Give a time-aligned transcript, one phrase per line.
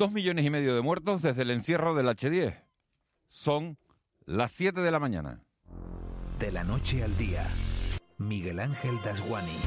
[0.00, 2.64] Dos millones y medio de muertos desde el encierro del H10.
[3.28, 3.76] Son
[4.24, 5.42] las 7 de la mañana.
[6.38, 7.46] De la noche al día,
[8.16, 9.58] Miguel Ángel Dasguani.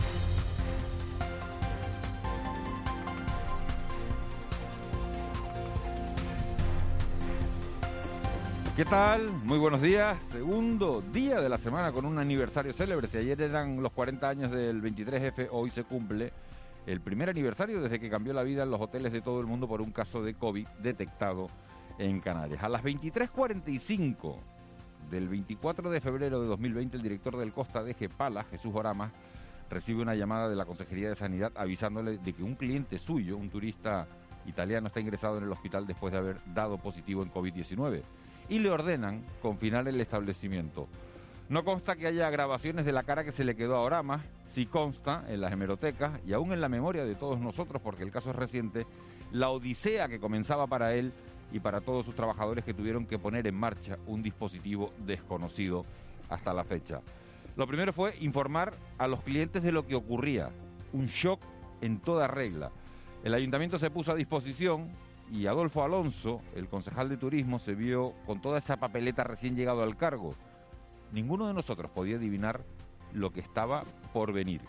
[8.76, 9.31] ¿Qué tal?
[9.44, 10.18] Muy buenos días.
[10.31, 13.08] Segundo día de la semana con un aniversario célebre.
[13.08, 16.34] Si ayer eran los 40 años del 23F, hoy se cumple
[16.86, 19.68] el primer aniversario desde que cambió la vida en los hoteles de todo el mundo
[19.68, 21.50] por un caso de COVID detectado
[21.98, 22.64] en Canarias.
[22.64, 24.36] A las 23.45
[25.09, 29.11] del 24 de febrero de 2020, el director del Costa de Gepala, Jesús Oramas,
[29.70, 33.50] recibe una llamada de la Consejería de Sanidad avisándole de que un cliente suyo, un
[33.50, 34.08] turista
[34.45, 38.02] italiano, está ingresado en el hospital después de haber dado positivo en COVID-19
[38.50, 40.88] y le ordenan confinar el establecimiento.
[41.50, 44.22] No consta que haya grabaciones de la cara que se le quedó a Oramas,
[44.54, 48.12] sí consta en las hemerotecas y aún en la memoria de todos nosotros, porque el
[48.12, 48.86] caso es reciente,
[49.32, 51.12] la odisea que comenzaba para él
[51.52, 55.86] y para todos sus trabajadores que tuvieron que poner en marcha un dispositivo desconocido
[56.30, 57.02] hasta la fecha.
[57.56, 60.50] Lo primero fue informar a los clientes de lo que ocurría,
[60.92, 61.40] un shock
[61.82, 62.72] en toda regla.
[63.23, 64.90] El ayuntamiento se puso a disposición
[65.32, 69.82] y Adolfo Alonso, el concejal de turismo, se vio con toda esa papeleta recién llegado
[69.82, 70.36] al cargo.
[71.12, 72.64] Ninguno de nosotros podía adivinar
[73.14, 74.61] lo que estaba por venir.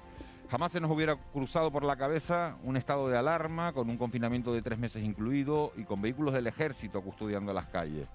[0.50, 4.52] Jamás se nos hubiera cruzado por la cabeza un estado de alarma con un confinamiento
[4.52, 8.06] de tres meses incluido y con vehículos del ejército custodiando las calles.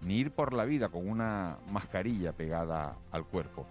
[0.00, 3.66] Ni ir por la vida con una mascarilla pegada al cuerpo.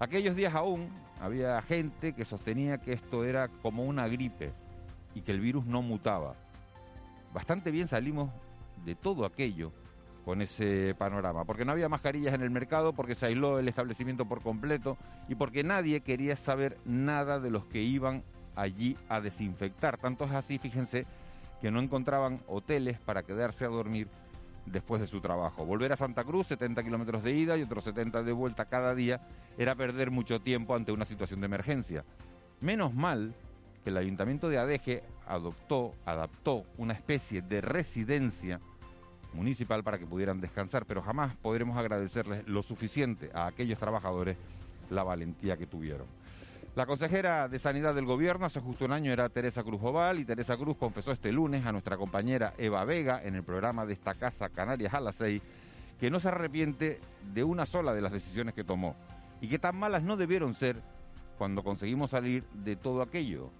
[0.00, 0.88] Aquellos días aún
[1.20, 4.52] había gente que sostenía que esto era como una gripe
[5.14, 6.34] y que el virus no mutaba.
[7.32, 8.30] Bastante bien salimos
[8.84, 9.72] de todo aquello
[10.26, 14.24] con ese panorama, porque no había mascarillas en el mercado, porque se aisló el establecimiento
[14.24, 14.98] por completo
[15.28, 18.24] y porque nadie quería saber nada de los que iban
[18.56, 19.98] allí a desinfectar.
[19.98, 21.06] Tanto es así, fíjense,
[21.60, 24.08] que no encontraban hoteles para quedarse a dormir
[24.64, 25.64] después de su trabajo.
[25.64, 29.20] Volver a Santa Cruz, 70 kilómetros de ida y otros 70 de vuelta cada día,
[29.56, 32.04] era perder mucho tiempo ante una situación de emergencia.
[32.60, 33.32] Menos mal
[33.84, 38.60] que el ayuntamiento de Adeje adoptó, adaptó una especie de residencia
[39.36, 44.36] municipal para que pudieran descansar, pero jamás podremos agradecerles lo suficiente a aquellos trabajadores
[44.90, 46.06] la valentía que tuvieron.
[46.74, 50.24] La consejera de Sanidad del Gobierno hace justo un año era Teresa Cruz Oval y
[50.24, 54.14] Teresa Cruz confesó este lunes a nuestra compañera Eva Vega en el programa de esta
[54.14, 55.40] casa Canarias a las 6
[55.98, 57.00] que no se arrepiente
[57.32, 58.94] de una sola de las decisiones que tomó
[59.40, 60.82] y que tan malas no debieron ser
[61.38, 63.50] cuando conseguimos salir de todo aquello,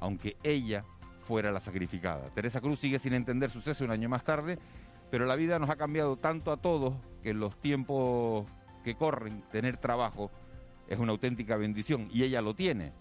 [0.00, 0.84] aunque ella
[1.26, 2.30] fuera la sacrificada.
[2.30, 4.58] Teresa Cruz sigue sin entender su cese un año más tarde
[5.10, 8.46] pero la vida nos ha cambiado tanto a todos que en los tiempos
[8.84, 10.30] que corren, tener trabajo
[10.88, 12.92] es una auténtica bendición y ella lo tiene.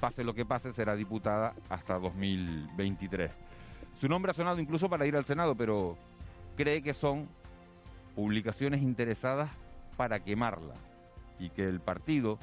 [0.00, 3.30] Pase lo que pase, será diputada hasta 2023.
[4.00, 5.96] Su nombre ha sonado incluso para ir al Senado, pero
[6.56, 7.28] cree que son
[8.14, 9.50] publicaciones interesadas
[9.96, 10.74] para quemarla
[11.38, 12.38] y que el partido,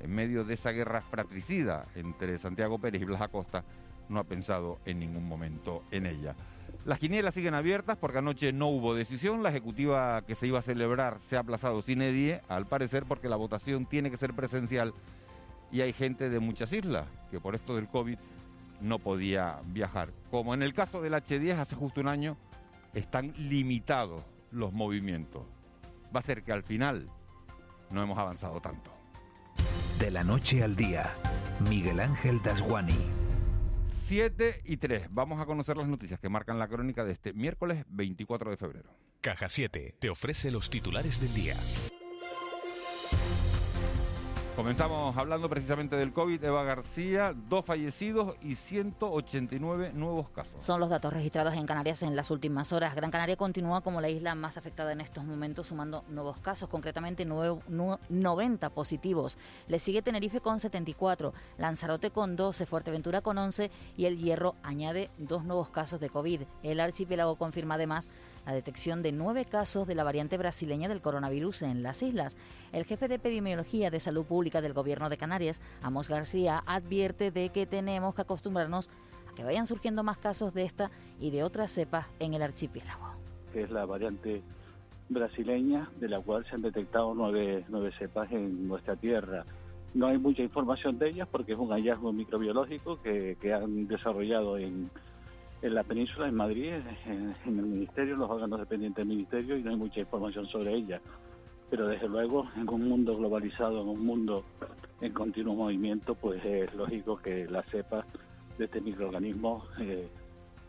[0.00, 3.64] en medio de esa guerra fratricida entre Santiago Pérez y Blas Acosta,
[4.08, 6.34] no ha pensado en ningún momento en ella.
[6.88, 9.42] Las quinielas siguen abiertas porque anoche no hubo decisión.
[9.42, 13.28] La ejecutiva que se iba a celebrar se ha aplazado sin edie, al parecer porque
[13.28, 14.94] la votación tiene que ser presencial
[15.70, 18.16] y hay gente de muchas islas que por esto del COVID
[18.80, 20.08] no podía viajar.
[20.30, 22.38] Como en el caso del H10 hace justo un año,
[22.94, 25.42] están limitados los movimientos.
[26.06, 27.10] Va a ser que al final
[27.90, 28.90] no hemos avanzado tanto.
[29.98, 31.12] De la noche al día,
[31.68, 33.17] Miguel Ángel Dasguani.
[34.08, 35.08] 7 y 3.
[35.10, 38.88] Vamos a conocer las noticias que marcan la crónica de este miércoles 24 de febrero.
[39.20, 41.54] Caja 7 te ofrece los titulares del día.
[44.58, 46.42] Comenzamos hablando precisamente del COVID.
[46.42, 50.64] Eva García, dos fallecidos y 189 nuevos casos.
[50.64, 52.96] Son los datos registrados en Canarias en las últimas horas.
[52.96, 57.24] Gran Canaria continúa como la isla más afectada en estos momentos, sumando nuevos casos, concretamente
[57.24, 59.38] 90 positivos.
[59.68, 65.08] Le sigue Tenerife con 74, Lanzarote con 12, Fuerteventura con 11 y El Hierro añade
[65.18, 66.42] dos nuevos casos de COVID.
[66.64, 68.10] El archipiélago confirma además
[68.48, 72.34] la detección de nueve casos de la variante brasileña del coronavirus en las islas.
[72.72, 77.50] El jefe de epidemiología de salud pública del Gobierno de Canarias, Amos García, advierte de
[77.50, 78.88] que tenemos que acostumbrarnos
[79.36, 80.90] que vayan surgiendo más casos de esta
[81.20, 83.12] y de otras cepas en el archipiélago.
[83.52, 84.40] Que es la variante
[85.10, 89.44] brasileña, de la cual se han detectado nueve, nueve cepas en nuestra tierra.
[89.92, 94.56] No hay mucha información de ellas porque es un hallazgo microbiológico que, que han desarrollado
[94.56, 94.90] en,
[95.62, 96.72] en la península, en Madrid,
[97.06, 101.00] en, el ministerio, los órganos dependientes del ministerio, y no hay mucha información sobre ellas.
[101.70, 104.44] Pero desde luego, en un mundo globalizado, en un mundo
[105.00, 108.06] en continuo movimiento, pues es lógico que las cepas
[108.56, 110.08] de este microorganismo eh,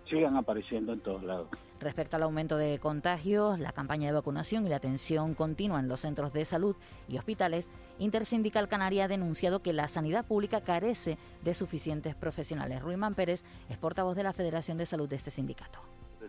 [0.10, 1.50] sigan apareciendo en todos lados.
[1.80, 6.02] Respecto al aumento de contagios, la campaña de vacunación y la atención continua en los
[6.02, 6.76] centros de salud
[7.08, 12.82] y hospitales, Intersindical Canaria ha denunciado que la sanidad pública carece de suficientes profesionales.
[12.82, 15.80] Ruimán Pérez es portavoz de la Federación de Salud de este sindicato.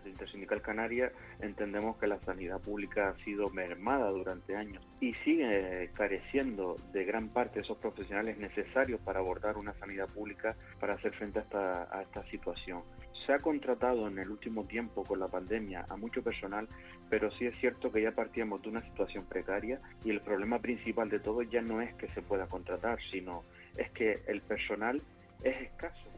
[0.01, 1.11] Desde Intersindical Canaria
[1.41, 7.29] entendemos que la sanidad pública ha sido mermada durante años y sigue careciendo de gran
[7.29, 11.95] parte de esos profesionales necesarios para abordar una sanidad pública para hacer frente a esta,
[11.95, 12.81] a esta situación.
[13.25, 16.67] Se ha contratado en el último tiempo con la pandemia a mucho personal,
[17.09, 21.09] pero sí es cierto que ya partíamos de una situación precaria y el problema principal
[21.09, 23.43] de todo ya no es que se pueda contratar, sino
[23.77, 25.01] es que el personal
[25.43, 26.10] es escaso.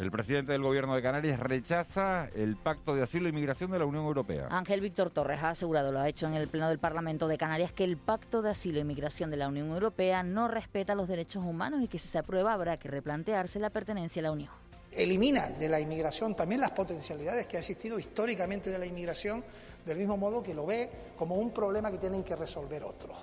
[0.00, 3.84] El presidente del Gobierno de Canarias rechaza el Pacto de Asilo e Inmigración de la
[3.84, 4.48] Unión Europea.
[4.50, 7.70] Ángel Víctor Torres ha asegurado, lo ha hecho en el Pleno del Parlamento de Canarias,
[7.74, 11.44] que el Pacto de Asilo e Inmigración de la Unión Europea no respeta los derechos
[11.44, 14.48] humanos y que si se aprueba habrá que replantearse la pertenencia a la Unión.
[14.90, 19.44] Elimina de la inmigración también las potencialidades que ha existido históricamente de la inmigración,
[19.84, 23.18] del mismo modo que lo ve como un problema que tienen que resolver otros.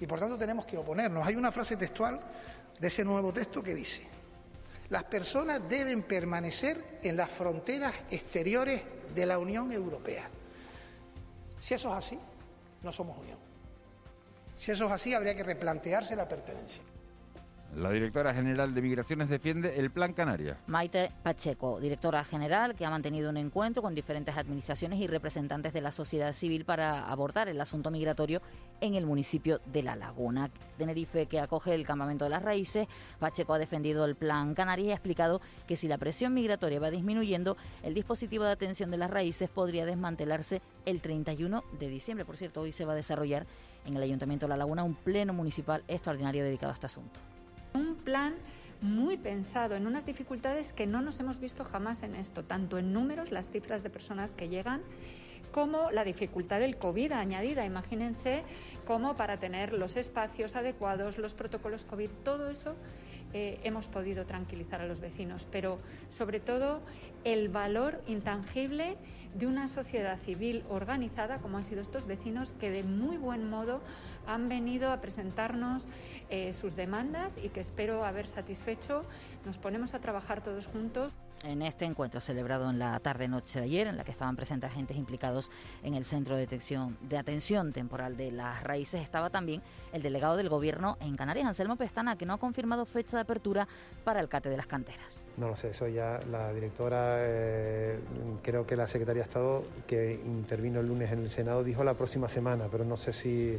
[0.00, 1.26] Y por tanto tenemos que oponernos.
[1.26, 2.18] Hay una frase textual
[2.80, 4.15] de ese nuevo texto que dice,
[4.88, 8.82] las personas deben permanecer en las fronteras exteriores
[9.14, 10.28] de la Unión Europea.
[11.58, 12.18] Si eso es así,
[12.82, 13.38] no somos Unión.
[14.56, 16.82] Si eso es así, habría que replantearse la pertenencia.
[17.76, 20.56] La directora general de Migraciones defiende el Plan Canaria.
[20.66, 25.82] Maite Pacheco, directora general, que ha mantenido un encuentro con diferentes administraciones y representantes de
[25.82, 28.40] la sociedad civil para abordar el asunto migratorio
[28.80, 30.48] en el municipio de La Laguna.
[30.78, 32.88] Tenerife, que acoge el campamento de las raíces,
[33.18, 36.90] Pacheco ha defendido el Plan Canaria y ha explicado que si la presión migratoria va
[36.90, 42.24] disminuyendo, el dispositivo de atención de las raíces podría desmantelarse el 31 de diciembre.
[42.24, 43.46] Por cierto, hoy se va a desarrollar
[43.84, 47.20] en el Ayuntamiento de La Laguna un pleno municipal extraordinario dedicado a este asunto.
[47.76, 48.32] Un plan
[48.80, 52.94] muy pensado en unas dificultades que no nos hemos visto jamás en esto, tanto en
[52.94, 54.80] números, las cifras de personas que llegan,
[55.52, 57.64] como la dificultad del COVID añadida.
[57.64, 58.42] Imagínense
[58.86, 62.76] cómo para tener los espacios adecuados, los protocolos COVID, todo eso
[63.32, 65.78] eh, hemos podido tranquilizar a los vecinos, pero
[66.08, 66.80] sobre todo
[67.24, 68.96] el valor intangible
[69.34, 73.80] de una sociedad civil organizada, como han sido estos vecinos, que de muy buen modo
[74.26, 75.86] han venido a presentarnos
[76.30, 79.04] eh, sus demandas y que espero haber satisfecho.
[79.44, 81.12] Nos ponemos a trabajar todos juntos.
[81.44, 84.96] En este encuentro celebrado en la tarde-noche de ayer, en la que estaban presentes agentes
[84.96, 85.50] implicados
[85.82, 89.62] en el Centro de, Detección, de Atención Temporal de las Raíces, estaba también
[89.92, 93.68] el delegado del Gobierno en Canarias, Anselmo Pestana, que no ha confirmado fecha de apertura
[94.04, 95.20] para el CATE de las canteras.
[95.36, 98.00] No lo sé, eso ya la directora, eh,
[98.42, 101.94] creo que la Secretaría de Estado, que intervino el lunes en el Senado, dijo la
[101.94, 103.58] próxima semana, pero no sé si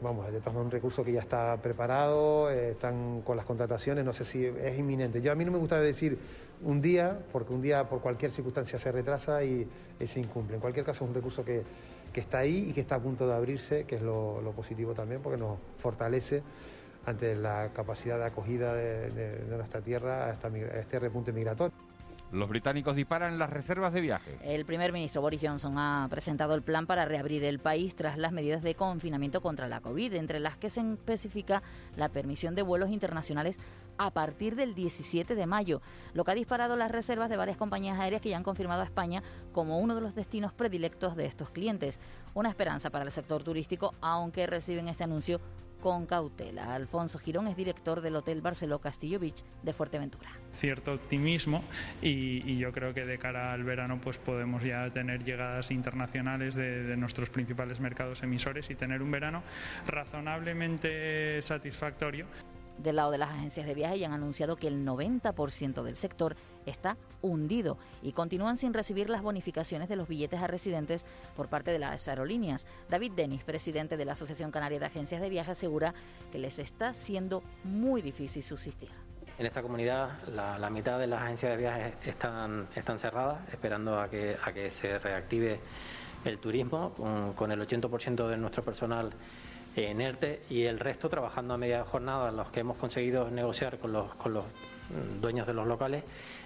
[0.00, 4.12] vamos, de todas un recurso que ya está preparado, eh, están con las contrataciones, no
[4.12, 5.20] sé si es inminente.
[5.20, 6.18] Yo a mí no me gusta decir
[6.62, 9.68] un día, porque un día por cualquier circunstancia se retrasa y,
[10.06, 10.56] se incumple.
[10.56, 11.62] En cualquier caso es un recurso que,
[12.12, 15.20] que, está ahí y que está a punto de abrirse, que es lo, positivo también,
[15.22, 16.42] porque nos fortalece
[17.06, 21.95] ante la capacidad de acogida de, nuestra tierra a este repunte migratorio.
[22.32, 24.38] Los británicos disparan las reservas de viaje.
[24.42, 28.32] El primer ministro Boris Johnson ha presentado el plan para reabrir el país tras las
[28.32, 31.62] medidas de confinamiento contra la COVID, entre las que se especifica
[31.96, 33.58] la permisión de vuelos internacionales
[33.98, 35.80] a partir del 17 de mayo,
[36.14, 38.86] lo que ha disparado las reservas de varias compañías aéreas que ya han confirmado a
[38.86, 42.00] España como uno de los destinos predilectos de estos clientes.
[42.34, 45.40] Una esperanza para el sector turístico, aunque reciben este anuncio
[45.80, 46.74] con cautela.
[46.74, 50.30] Alfonso Girón es director del Hotel Barceló Castillo Beach de Fuerteventura.
[50.52, 51.64] Cierto optimismo
[52.00, 56.96] y, yo creo que de cara al verano pues podemos ya tener llegadas internacionales de,
[56.96, 59.42] nuestros principales mercados emisores y tener un verano
[59.86, 62.26] razonablemente satisfactorio.
[62.78, 66.36] Del lado de las agencias de viaje ya han anunciado que el 90% del sector
[66.66, 71.06] está hundido y continúan sin recibir las bonificaciones de los billetes a residentes
[71.36, 72.66] por parte de las aerolíneas.
[72.88, 75.94] David Denis, presidente de la Asociación Canaria de Agencias de Viaje, asegura
[76.30, 78.90] que les está siendo muy difícil subsistir.
[79.38, 84.00] En esta comunidad la, la mitad de las agencias de viajes están, están cerradas, esperando
[84.00, 85.60] a que, a que se reactive
[86.24, 89.10] el turismo, con, con el 80% de nuestro personal
[89.84, 93.92] en ERTE y el resto trabajando a media jornada, los que hemos conseguido negociar con
[93.92, 96.02] los, con los mm, dueños de los locales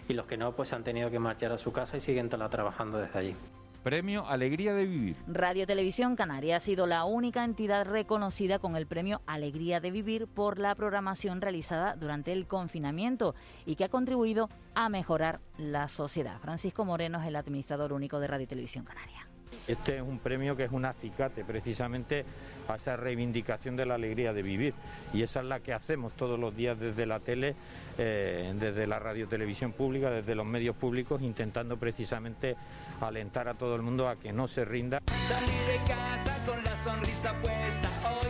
[0.08, 2.98] y los que no pues han tenido que marchar a su casa y siguen trabajando
[2.98, 3.36] desde allí.
[3.82, 5.16] Premio Alegría de Vivir.
[5.26, 10.26] Radio Televisión Canaria ha sido la única entidad reconocida con el premio Alegría de Vivir
[10.26, 13.34] por la programación realizada durante el confinamiento
[13.64, 16.38] y que ha contribuido a mejorar la sociedad.
[16.40, 19.29] Francisco Moreno es el administrador único de Radio Televisión Canaria.
[19.66, 22.24] Este es un premio que es un acicate precisamente
[22.68, 24.74] a esa reivindicación de la alegría de vivir
[25.12, 27.54] y esa es la que hacemos todos los días desde la tele,
[27.98, 32.56] eh, desde la radio televisión pública, desde los medios públicos, intentando precisamente
[33.00, 35.00] alentar a todo el mundo a que no se rinda.
[35.06, 38.29] Salir de casa con la sonrisa puesta hoy.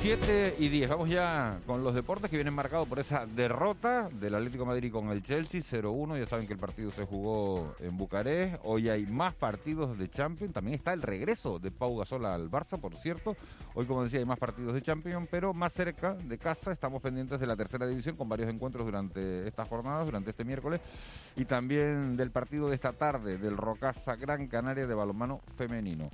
[0.00, 0.88] 7 y 10.
[0.88, 5.10] Vamos ya con los deportes que vienen marcados por esa derrota del Atlético Madrid con
[5.10, 6.18] el Chelsea 0-1.
[6.18, 8.56] Ya saben que el partido se jugó en Bucarest.
[8.64, 10.54] Hoy hay más partidos de Champions.
[10.54, 13.36] También está el regreso de Pau Gasol al Barça, por cierto.
[13.74, 17.38] Hoy, como decía, hay más partidos de Champions, pero más cerca de casa estamos pendientes
[17.38, 20.80] de la tercera división con varios encuentros durante estas jornadas, durante este miércoles.
[21.36, 26.08] Y también del partido de esta tarde del Rocasa Gran Canaria de balonmano femenino.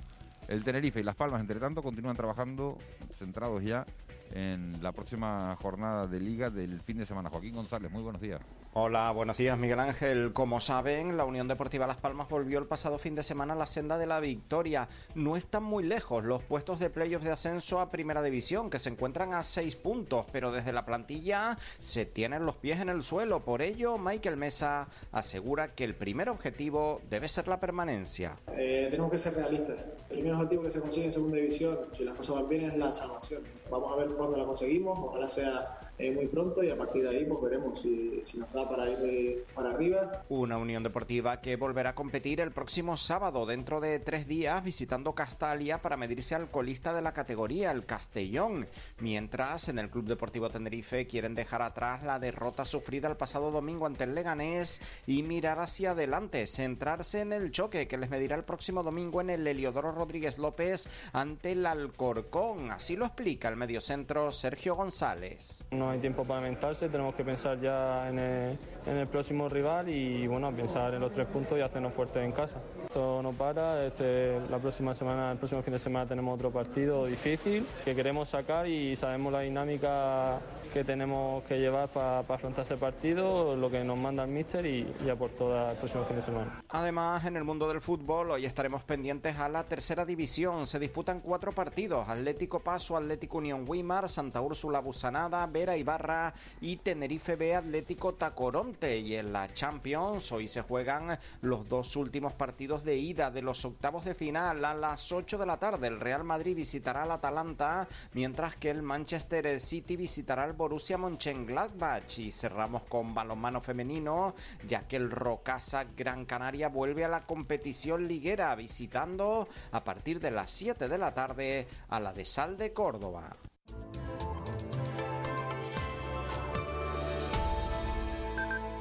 [0.47, 2.77] El Tenerife y Las Palmas, entre tanto, continúan trabajando
[3.17, 3.85] centrados ya
[4.33, 7.29] en la próxima jornada de liga del fin de semana.
[7.29, 8.41] Joaquín González, muy buenos días.
[8.73, 10.33] Hola, buenos días Miguel Ángel.
[10.33, 13.65] Como saben, la Unión Deportiva Las Palmas volvió el pasado fin de semana a la
[13.65, 14.87] senda de la victoria.
[15.15, 18.89] No están muy lejos los puestos de playoffs de ascenso a Primera División, que se
[18.89, 23.43] encuentran a seis puntos, pero desde la plantilla se tienen los pies en el suelo.
[23.43, 28.35] Por ello, Michael Mesa asegura que el primer objetivo debe ser la permanencia.
[28.55, 29.79] Eh, tenemos que ser realistas.
[30.09, 32.77] El primer objetivo que se consigue en Segunda División, si las cosas van bien, es
[32.77, 33.41] la salvación.
[33.69, 37.09] Vamos a ver cuándo la conseguimos, ojalá sea eh, muy pronto y a partir de
[37.09, 40.23] ahí pues veremos si, si nos da para ir para arriba.
[40.29, 45.15] Una Unión Deportiva que volverá a competir el próximo sábado dentro de tres días visitando
[45.15, 48.67] Castalia para medirse al colista de la categoría, el Castellón.
[48.99, 53.85] Mientras en el Club Deportivo Tenerife quieren dejar atrás la derrota sufrida el pasado domingo
[53.85, 58.43] ante el Leganés y mirar hacia adelante, centrarse en el choque que les medirá el
[58.43, 62.71] próximo domingo en el Heliodoro Rodríguez López ante el Alcorcón.
[62.71, 67.59] Así lo explica el mediocentro Sergio González no hay tiempo para lamentarse, tenemos que pensar
[67.59, 72.23] ya en el, próximo rival y bueno, pensar en los tres puntos y hacernos fuertes
[72.23, 72.59] en casa.
[72.85, 77.05] Esto no para, este, la próxima semana, el próximo fin de semana tenemos otro partido
[77.05, 80.39] difícil que queremos sacar y sabemos la dinámica
[80.77, 84.87] que tenemos que llevar para afrontar ese partido, lo que nos manda el míster y
[85.03, 86.61] ya por todo el próximo fin de semana.
[86.69, 90.67] Además, en el mundo del fútbol, hoy estaremos pendientes a la tercera división.
[90.67, 96.31] Se disputan cuatro partidos: Atlético Paso, Atlético Unión Wimar, Santa Úrsula Busanada, Vera Ibarra
[96.61, 98.99] y Tenerife B Atlético Tacoronte.
[98.99, 103.65] Y en la Champions, hoy se juegan los dos últimos partidos de ida de los
[103.65, 105.87] octavos de final a las 8 de la tarde.
[105.87, 112.19] El Real Madrid visitará al Atalanta, mientras que el Manchester City visitará al Borussia Mönchengladbach
[112.19, 114.35] y cerramos con balonmano femenino
[114.67, 120.29] ya que el Rocasa Gran Canaria vuelve a la competición liguera visitando a partir de
[120.29, 123.37] las 7 de la tarde a la de Sal de Córdoba.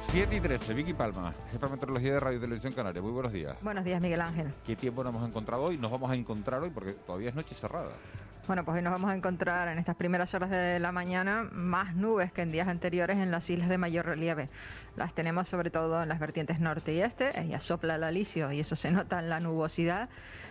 [0.00, 3.00] Siete y 13, Vicky Palma, jefa de meteorología de Radio Televisión Canaria.
[3.00, 3.56] Muy buenos días.
[3.62, 4.52] Buenos días, Miguel Ángel.
[4.64, 5.78] ¿Qué tiempo nos hemos encontrado hoy?
[5.78, 7.92] Nos vamos a encontrar hoy porque todavía es noche cerrada.
[8.46, 11.96] Bueno, pues hoy nos vamos a encontrar en estas primeras horas de la mañana más
[11.96, 14.48] nubes que en días anteriores en las islas de mayor relieve.
[14.94, 18.60] Las tenemos sobre todo en las vertientes norte y este, ella sopla el alisio y
[18.60, 20.08] eso se nota en la nubosidad.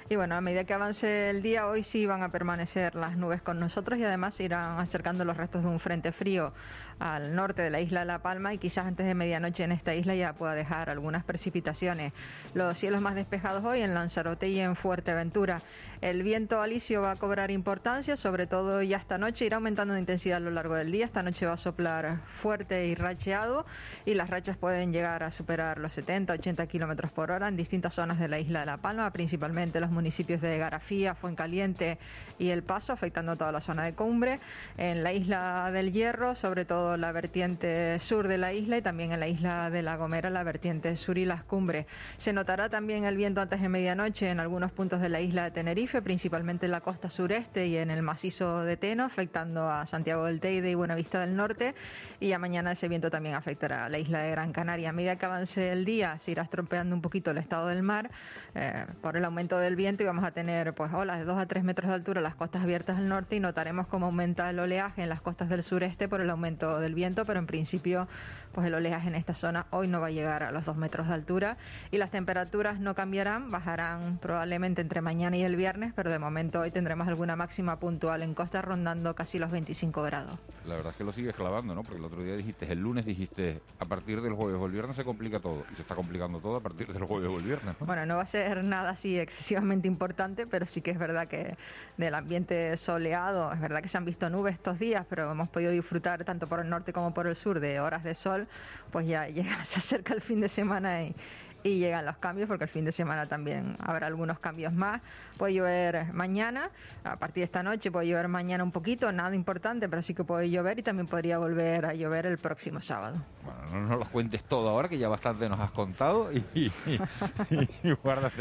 [0.10, 3.42] Y bueno, a medida que avance el día, hoy sí van a permanecer las nubes
[3.42, 6.54] con nosotros y además irán acercando los restos de un frente frío
[7.00, 9.94] al norte de la isla de La Palma y quizás antes de medianoche en esta
[9.94, 12.14] isla ya pueda dejar algunas precipitaciones.
[12.54, 15.62] Los cielos más despejados hoy en Lanzarote y en Fuerteventura.
[16.02, 20.00] El viento alisio va a cobrar importancia, sobre todo ya esta noche, irá aumentando de
[20.00, 21.06] intensidad a lo largo del día.
[21.06, 23.66] Esta noche va a soplar fuerte y racheado
[24.06, 27.96] y las rachas pueden llegar a superar los 70, 80 kilómetros por hora en distintas
[27.96, 31.98] zonas de la isla de La Palma, principalmente los municipios de Garafía, Fuencaliente
[32.38, 34.40] y El Paso, afectando toda la zona de Cumbre.
[34.78, 39.12] En la isla del Hierro, sobre todo la vertiente sur de la isla y también
[39.12, 41.86] en la isla de La Gomera, la vertiente sur y las cumbres.
[42.18, 45.52] Se notará también el viento antes de medianoche en algunos puntos de la isla de
[45.52, 50.26] Tenerife, principalmente en la costa sureste y en el macizo de Teno, afectando a Santiago
[50.26, 51.76] del Teide y Buenavista del Norte.
[52.20, 54.90] Y a mañana ese viento también afectará a la isla de Gran Canaria.
[54.90, 58.10] A medida que avance el día, se irá estropeando un poquito el estado del mar
[58.54, 61.46] eh, por el aumento del viento y vamos a tener pues olas de 2 a
[61.46, 64.60] 3 metros de altura en las costas abiertas del norte y notaremos cómo aumenta el
[64.60, 68.08] oleaje en las costas del sureste por el aumento del viento, pero en principio
[68.56, 71.10] pues el oleaje en esta zona hoy no va a llegar a los 2 metros
[71.10, 71.58] de altura
[71.92, 76.62] y las temperaturas no cambiarán, bajarán probablemente entre mañana y el viernes, pero de momento
[76.62, 80.40] hoy tendremos alguna máxima puntual en costa rondando casi los 25 grados.
[80.66, 81.84] La verdad es que lo sigues clavando, ¿no?
[81.84, 84.96] Porque el otro día dijiste, el lunes dijiste, a partir del jueves o el viernes
[84.96, 85.66] se complica todo.
[85.72, 87.86] Y se está complicando todo a partir del jueves o el viernes, ¿no?
[87.86, 91.58] Bueno, no va a ser nada así excesivamente importante, pero sí que es verdad que
[91.98, 95.72] del ambiente soleado, es verdad que se han visto nubes estos días, pero hemos podido
[95.72, 98.45] disfrutar tanto por el norte como por el sur de horas de sol,
[98.92, 99.28] pues ya
[99.64, 101.16] se acerca el fin de semana y,
[101.64, 105.02] llegan los cambios, porque el fin de semana también habrá algunos cambios más.
[105.36, 106.70] Puede llover mañana,
[107.04, 110.24] a partir de esta noche puede llover mañana un poquito, nada importante, pero sí que
[110.24, 113.18] puede llover y también podría volver a llover el próximo sábado.
[113.44, 117.90] Bueno, no nos los cuentes todo ahora, que ya bastante nos has contado, y, y,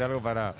[0.03, 0.53] algo para,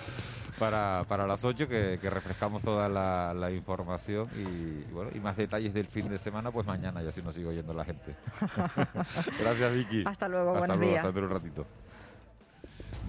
[0.60, 5.38] para, para las 8, que, que refrescamos toda la, la información y, bueno, y más
[5.38, 8.16] detalles del fin de semana, pues mañana, ya si nos sigue oyendo la gente.
[9.40, 10.04] Gracias, Vicky.
[10.06, 11.06] Hasta luego, Hasta buenos luego, días.
[11.06, 11.66] hasta un ratito.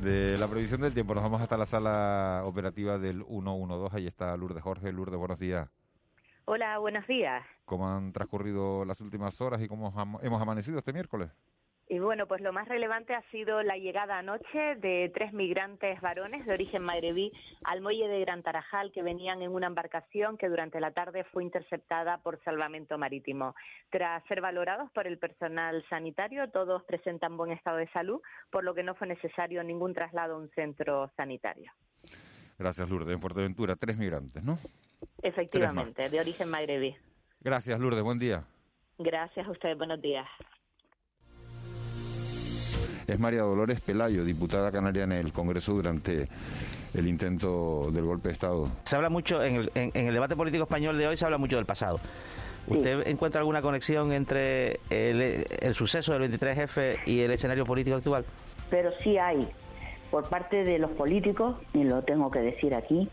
[0.03, 3.97] De la previsión del tiempo, nos vamos hasta la sala operativa del 112.
[3.97, 4.93] Ahí está Lourdes Jorge.
[4.93, 5.69] Lourdes, buenos días.
[6.45, 7.43] Hola, buenos días.
[7.65, 11.31] ¿Cómo han transcurrido las últimas horas y cómo hemos amanecido este miércoles?
[11.89, 16.45] Y bueno, pues lo más relevante ha sido la llegada anoche de tres migrantes varones
[16.45, 20.81] de origen magrebí al muelle de Gran Tarajal que venían en una embarcación que durante
[20.81, 23.55] la tarde fue interceptada por salvamento marítimo.
[23.91, 28.75] Tras ser valorados por el personal sanitario, todos presentan buen estado de salud, por lo
[28.75, 31.71] que no fue necesario ningún traslado a un centro sanitario.
[32.59, 33.15] Gracias, Lourdes.
[33.15, 34.59] En Fuerteventura, tres migrantes, ¿no?
[35.23, 36.97] Efectivamente, de origen magrebí.
[37.41, 38.03] Gracias, Lourdes.
[38.03, 38.45] Buen día.
[38.99, 40.27] Gracias a ustedes, buenos días.
[43.07, 46.27] Es María Dolores Pelayo, diputada canaria en el Congreso durante
[46.95, 48.69] el intento del golpe de Estado.
[48.85, 51.39] Se habla mucho, en el, en- en el debate político español de hoy se habla
[51.39, 52.01] mucho del pasado.
[52.67, 58.25] ¿Usted encuentra alguna conexión entre el, el suceso del 23F y el escenario político actual?
[58.69, 59.47] pero sí hay
[60.11, 63.09] por parte de los políticos, y lo tengo que decir aquí,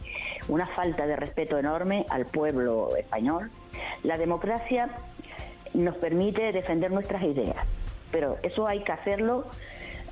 [0.48, 3.52] una falta de respeto enorme al pueblo español.
[4.04, 4.90] La democracia
[5.76, 7.58] nos permite defender nuestras ideas,
[8.12, 9.46] pero eso hay que hacerlo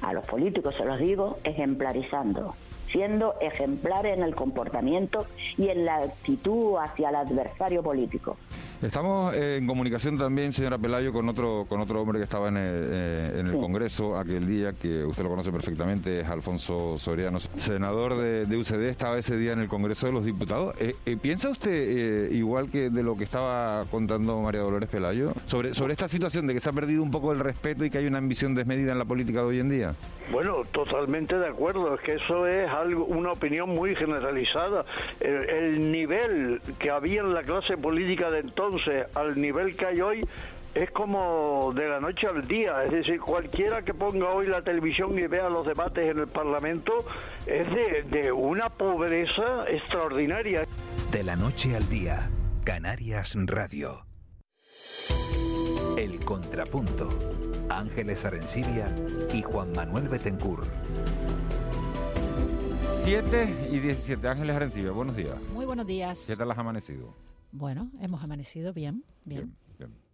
[0.02, 2.56] a los políticos, se los digo, ejemplarizando,
[2.92, 8.38] siendo ejemplares en el comportamiento y en la actitud hacia el adversario político.
[8.82, 12.58] Estamos eh, en comunicación también, señora Pelayo, con otro con otro hombre que estaba en
[12.58, 17.40] el, eh, en el Congreso aquel día, que usted lo conoce perfectamente, es Alfonso Soriano,
[17.40, 20.74] senador de, de UCD, estaba ese día en el Congreso de los Diputados.
[20.80, 25.34] Eh, eh, ¿Piensa usted, eh, igual que de lo que estaba contando María Dolores Pelayo,
[25.46, 28.00] sobre, sobre esta situación de que se ha perdido un poco el respeto y que
[28.00, 29.94] hay una ambición desmedida en la política de hoy en día?
[30.32, 31.94] Bueno, totalmente de acuerdo.
[31.94, 34.86] Es que eso es algo, una opinión muy generalizada.
[35.20, 38.71] El, el nivel que había en la clase política de entonces
[39.16, 40.28] al nivel que hay hoy
[40.74, 42.84] es como de la noche al día.
[42.84, 47.06] Es decir, cualquiera que ponga hoy la televisión y vea los debates en el Parlamento
[47.46, 50.64] es de, de una pobreza extraordinaria.
[51.12, 52.30] De la noche al día,
[52.64, 54.06] Canarias Radio.
[55.98, 57.10] El Contrapunto.
[57.70, 58.94] Ángeles Arencibia
[59.34, 60.66] y Juan Manuel Betencur.
[63.04, 65.36] 7 y 17, Ángeles Arencibia, buenos días.
[65.54, 66.26] Muy buenos días.
[66.28, 67.14] ¿Qué tal has amanecido?
[67.52, 69.56] Bueno, hemos amanecido bien, bien.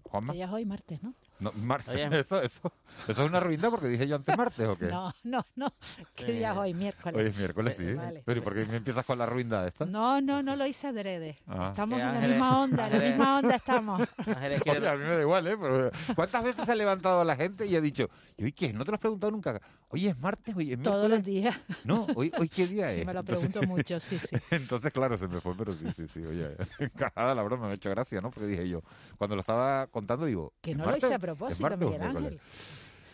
[0.04, 0.34] Juanma.
[0.34, 0.66] ¿Qué día es hoy?
[0.66, 1.14] Martes, ¿no?
[1.40, 2.08] No, martes, Oye.
[2.20, 2.72] eso, eso,
[3.08, 4.88] eso es una ruina porque dije yo antes martes o qué?
[4.88, 5.72] No, no, no.
[6.16, 6.74] ¿Qué día es hoy?
[6.74, 7.16] Miércoles.
[7.16, 7.94] Hoy es miércoles, sí.
[7.94, 8.24] Vale.
[8.26, 9.86] Pero ¿y por qué me empiezas con la ruindad esta?
[9.86, 11.38] No, no, no lo hice adrede.
[11.48, 11.68] Ah.
[11.70, 14.02] Estamos en la misma onda, en la misma onda estamos.
[14.68, 15.58] Oye, a mí me da igual, ¿eh?
[15.60, 18.74] Pero, ¿Cuántas veces se ha levantado la gente y ha dicho, ¿y hoy qué?
[18.74, 19.62] ¿No te lo has preguntado nunca?
[19.90, 20.98] Hoy es martes, hoy es miércoles.
[21.00, 21.58] Todos los días.
[21.86, 23.06] No, hoy, hoy qué día Sí, es.
[23.06, 24.36] me lo Entonces- pregunto mucho, sí, sí.
[24.52, 26.26] Entonces, claro, se me fue, pero sí, sí, sí.
[26.26, 28.32] Oye, encajada la broma, me ha hecho gracia, ¿no?
[28.32, 28.82] Porque dije yo,
[29.18, 30.54] cuando lo estaba contando, digo.
[30.62, 32.02] Que ¿es no lo hice a ¿Es propósito, Miguel?
[32.02, 32.40] Ángel.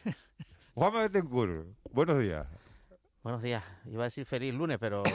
[0.76, 2.46] Juanma Betancourt, buenos días.
[3.24, 3.64] Buenos días.
[3.90, 5.04] Iba a decir feliz lunes, pero...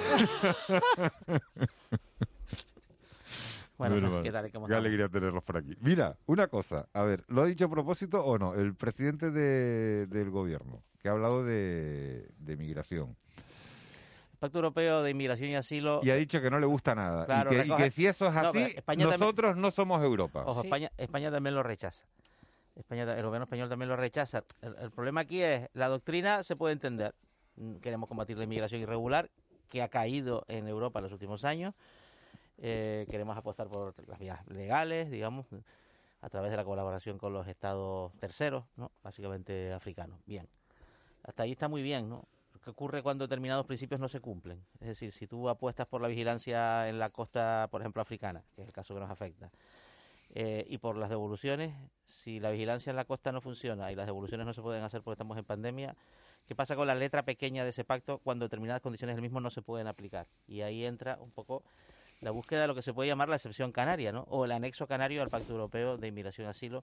[3.76, 4.50] Bueno, Bueno, ¿qué tal?
[4.50, 5.76] ¿Cómo Qué alegría tenerlos por aquí.
[5.80, 8.54] Mira, una cosa, a ver, ¿lo ha dicho a propósito o no?
[8.54, 13.16] El presidente de- del gobierno, que ha hablado de, de migración,
[14.40, 16.00] Pacto Europeo de Inmigración y Asilo...
[16.02, 17.24] y ha dicho que no le gusta nada.
[17.26, 20.42] Claro, y, que, y recoge- que si eso es así, también- nosotros no somos Europa.
[20.44, 22.04] Ojo, España, España también lo rechaza.
[22.78, 24.44] España, el gobierno español también lo rechaza.
[24.62, 27.14] El, problema aquí es, la doctrina se puede entender.
[27.56, 29.30] Mm, Queremos combatir la inmigración irregular,
[29.68, 31.74] que ha caído en Europa en los últimos años.
[32.58, 35.46] Eh, queremos apostar por las vías legales, digamos,
[36.20, 38.90] a través de la colaboración con los estados terceros, ¿no?
[39.02, 40.18] básicamente africanos.
[40.26, 40.48] Bien.
[41.22, 42.24] Hasta ahí está muy bien, ¿no?
[42.62, 44.64] que ocurre cuando determinados principios no se cumplen.
[44.80, 48.62] Es decir, si tú apuestas por la vigilancia en la costa, por ejemplo, africana, que
[48.62, 49.50] es el caso que nos afecta,
[50.34, 51.74] eh, y por las devoluciones,
[52.06, 55.02] si la vigilancia en la costa no funciona y las devoluciones no se pueden hacer
[55.02, 55.96] porque estamos en pandemia,
[56.46, 59.50] ¿qué pasa con la letra pequeña de ese pacto cuando determinadas condiciones del mismo no
[59.50, 60.26] se pueden aplicar?
[60.46, 61.62] Y ahí entra un poco
[62.20, 64.22] la búsqueda de lo que se puede llamar la excepción canaria, ¿no?
[64.28, 66.82] O el anexo canario al Pacto Europeo de Inmigración y Asilo,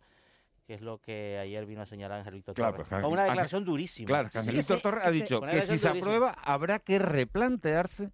[0.66, 2.88] que es lo que ayer vino a señalar Ángel Víctor Claro, Torres.
[2.90, 4.08] pues, Con una Ángel- declaración durísima.
[4.08, 8.12] Claro, que Ángel Víctor Torres ha dicho que si se aprueba habrá que replantearse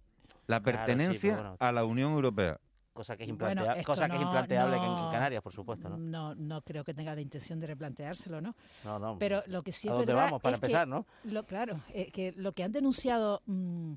[0.48, 1.56] la Claro, sí, pertenencia bueno.
[1.60, 2.58] a la Unión Europea.
[2.92, 5.96] Cosa que es, implantea- cosa que es no- implanteable en- Canarias, por supuesto, ¿no?
[5.96, 8.54] No, no creo que tenga la intención de replanteárselo, ¿no?
[8.84, 9.18] No, no.
[9.18, 10.42] Pero lo que sí ¿A es dónde verdad vamos?
[10.42, 11.06] Para es que empezar, ¿no?
[11.24, 13.94] Lo, claro, eh, que lo que han denunciado mm,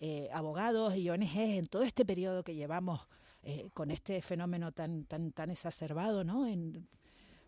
[0.00, 3.06] eh, abogados y ONGs en todo este periodo que llevamos
[3.44, 6.46] eh, con este fenómeno tan tan tan exacerbado, ¿no?
[6.46, 6.88] En,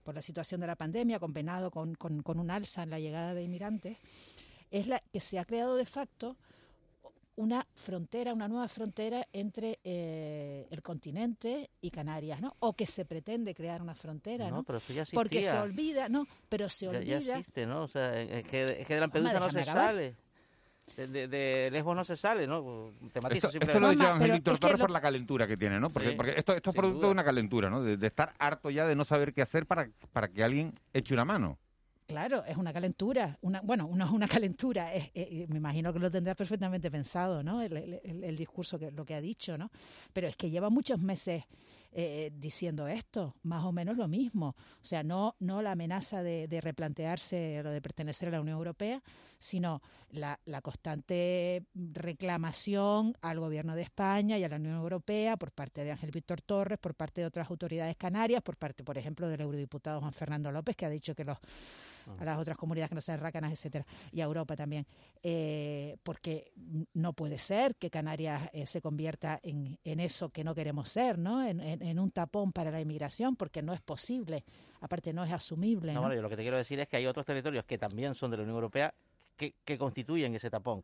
[0.05, 3.33] por la situación de la pandemia, combinado con, con, con un alza en la llegada
[3.35, 3.97] de inmigrantes,
[4.71, 6.37] es la que se ha creado de facto
[7.37, 12.55] una frontera, una nueva frontera entre eh, el continente y Canarias, ¿no?
[12.61, 14.59] O que se pretende crear una frontera, ¿no?
[14.59, 17.39] No, pero eso ya Porque se olvida, no, pero se Ya, ya olvida.
[17.39, 17.83] existe, ¿no?
[17.83, 19.87] O sea, es que, es que de Lampedusa no se acabar.
[19.87, 20.17] sale.
[20.97, 22.93] De, de, de Lesbos no se sale, ¿no?
[23.13, 23.97] Tematizo Esto, esto lo ha simplemente.
[24.05, 25.89] dicho Ángel Víctor Torres por la calentura que tiene, ¿no?
[25.91, 27.07] Porque, Sí, porque esto, esto es producto duda.
[27.09, 27.83] de una calentura, ¿no?
[27.83, 31.15] De, de estar harto ya de no saber qué hacer para, para que alguien eche
[31.15, 31.59] una mano.
[32.07, 35.11] Claro, es una calentura, una, bueno, no es una calentura, es-
[35.49, 37.63] me imagino que lo tendrá perfectamente pensado, ¿no?
[37.63, 39.71] El discurso, que lo que ha dicho, ¿no?
[40.13, 41.45] Pero es que lleva muchos meses
[41.93, 44.49] eh, diciendo esto, más o menos lo mismo.
[44.83, 48.59] O sea, no, no la amenaza de, de replantearse lo de pertenecer a la Unión
[48.59, 49.01] Europea,
[49.39, 55.53] sino la, la constante reclamación al gobierno de España y a la Unión Europea por
[55.53, 59.29] parte de Ángel Víctor Torres, por parte de otras autoridades canarias, por parte, por ejemplo,
[59.29, 61.39] del eurodiputado Juan Fernando López, que ha dicho que los
[62.19, 64.87] a las otras comunidades que no sean rácanas, etcétera, y a Europa también,
[65.23, 66.53] eh, porque
[66.95, 71.19] no puede ser que Canarias eh, se convierta en, en eso que no queremos ser,
[71.19, 71.45] ¿no?
[71.45, 74.45] En, en- en un tapón para la inmigración, porque no es posible,
[74.81, 75.93] aparte no es asumible.
[75.93, 76.01] No, ¿no?
[76.03, 78.31] bueno, yo lo que te quiero decir es que hay otros territorios que también son
[78.31, 78.93] de la Unión Europea
[79.37, 80.83] que, que constituyen ese tapón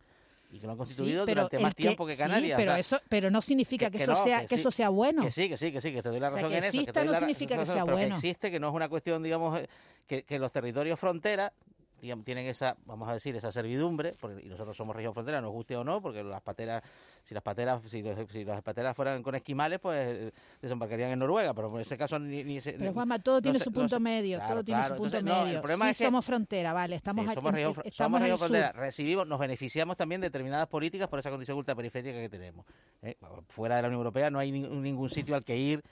[0.52, 2.56] y que lo han constituido pero durante más que- tiempo que sí, Canarias.
[2.58, 4.88] pero o sea, eso, pero no significa que, eso no, sea, que, sí, eso sea
[4.88, 5.22] bueno.
[5.22, 6.64] Que sí, que sí, que sí, que te doy la O sea, razón que en
[6.64, 6.76] eso.
[6.76, 8.14] exista no significa que no, no, sea pero bueno.
[8.16, 9.68] existe, que no es una cuestión, digamos, eh,
[10.06, 11.52] que, que los territorios frontera
[12.00, 15.52] digamos, tienen esa, vamos a decir, esa servidumbre, porque, y nosotros somos región frontera, nos
[15.52, 16.82] guste o no, porque las pateras,
[17.24, 21.18] si las pateras, si, los- si las pateras fueran con esquimales, pues eh, desembarcarían en
[21.18, 23.64] Noruega, pero en este caso ni, ni se- Pero ni- Juanma, todo no tiene se-
[23.64, 25.56] su punto medio, claro, todo tiene su punto entonces, no, medio.
[25.56, 27.86] el problema sí es que somos frontera, vale, estamos Sí, aquí, somos región, en- fr-
[27.86, 28.72] estamos somos región frontera.
[28.72, 32.66] Recibimos, nos beneficiamos también de determinadas políticas por esa condición ultraperiférica que tenemos.
[33.02, 33.16] ¿eh?
[33.48, 35.82] Fuera de la Unión Europea no hay nin- ningún sitio al que ir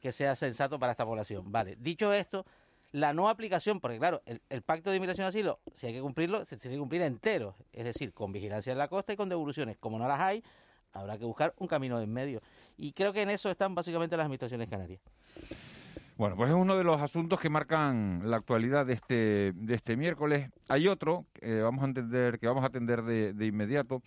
[0.00, 1.50] que sea sensato para esta población.
[1.50, 2.46] Vale, dicho esto,
[2.92, 6.00] la no aplicación, porque claro, el, el pacto de inmigración y asilo, si hay que
[6.00, 9.28] cumplirlo, se tiene que cumplir entero, es decir, con vigilancia en la costa y con
[9.28, 9.76] devoluciones.
[9.76, 10.42] Como no las hay,
[10.98, 12.40] habrá que buscar un camino en medio.
[12.76, 15.00] Y creo que en eso están básicamente las administraciones canarias.
[16.16, 19.96] Bueno, pues es uno de los asuntos que marcan la actualidad de este, de este
[19.96, 20.50] miércoles.
[20.68, 24.02] Hay otro que vamos a entender, que vamos a atender de, de inmediato,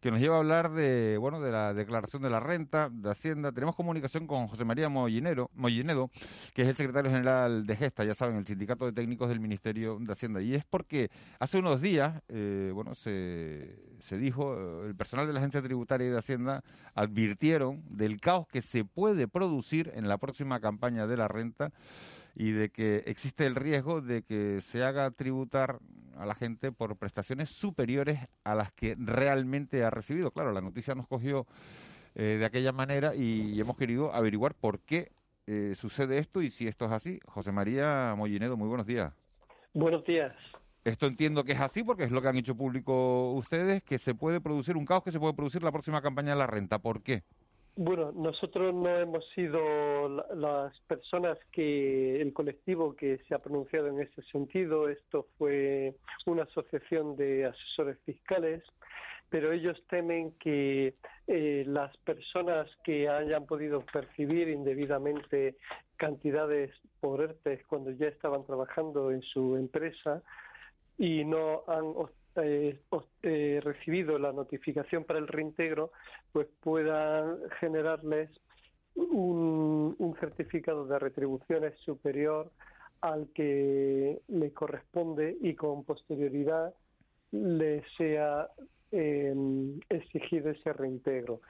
[0.00, 3.52] que nos lleva a hablar de, bueno, de la declaración de la renta, de Hacienda.
[3.52, 6.10] Tenemos comunicación con José María Mollinero, Mollinedo,
[6.54, 9.98] que es el secretario general de Gesta, ya saben, el sindicato de técnicos del Ministerio
[10.00, 10.40] de Hacienda.
[10.40, 15.34] Y es porque hace unos días, eh, bueno, se, se dijo, eh, el personal de
[15.34, 20.16] la Agencia Tributaria y de Hacienda advirtieron del caos que se puede producir en la
[20.16, 21.72] próxima campaña de la renta
[22.40, 25.78] y de que existe el riesgo de que se haga tributar
[26.16, 30.30] a la gente por prestaciones superiores a las que realmente ha recibido.
[30.30, 31.46] Claro, la noticia nos cogió
[32.14, 35.12] eh, de aquella manera y hemos querido averiguar por qué
[35.46, 37.20] eh, sucede esto y si esto es así.
[37.26, 39.12] José María Mollinedo, muy buenos días.
[39.74, 40.32] Buenos días.
[40.82, 44.14] Esto entiendo que es así porque es lo que han hecho público ustedes, que se
[44.14, 46.78] puede producir un caos que se puede producir la próxima campaña de la renta.
[46.78, 47.22] ¿Por qué?
[47.82, 49.58] Bueno, nosotros no hemos sido
[50.10, 54.90] la- las personas que, el colectivo que se ha pronunciado en ese sentido.
[54.90, 55.94] Esto fue
[56.26, 58.62] una asociación de asesores fiscales,
[59.30, 60.92] pero ellos temen que
[61.26, 65.56] eh, las personas que hayan podido percibir indebidamente
[65.96, 70.22] cantidades por ERTES cuando ya estaban trabajando en su empresa
[70.98, 72.80] y no han os- eh,
[73.22, 75.90] eh, recibido la notificación para el reintegro,
[76.32, 78.30] pues puedan generarles
[78.94, 82.50] un, certificado de retribuciones superior
[83.00, 86.74] al que le corresponde y con posterioridad
[87.32, 88.48] le sea
[88.92, 89.34] eh,
[89.88, 91.40] exigido ese reintegro.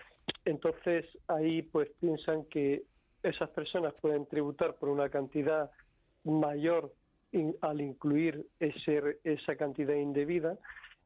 [0.44, 2.84] Entonces ahí pues piensan que
[3.22, 5.70] esas personas pueden tributar por una cantidad
[6.24, 6.92] mayor
[7.32, 10.58] in- al incluir ese, esa cantidad indebida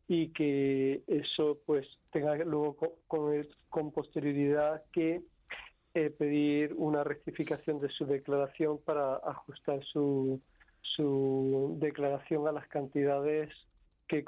[0.06, 5.22] y que eso pues tenga luego con, con, con posterioridad que
[5.94, 10.40] eh, pedir una rectificación de su declaración para ajustar su,
[10.82, 13.50] su declaración a las cantidades
[14.08, 14.24] que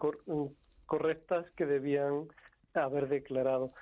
[0.87, 2.29] correctas que debían
[2.73, 3.73] haber declarado.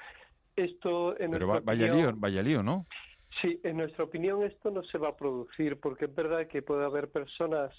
[0.57, 2.87] Esto en Pero vaya lío, vaya lío, ¿no?
[3.43, 6.85] Sí, en nuestra opinión esto no se va a producir porque es verdad que puede
[6.85, 7.75] haber personas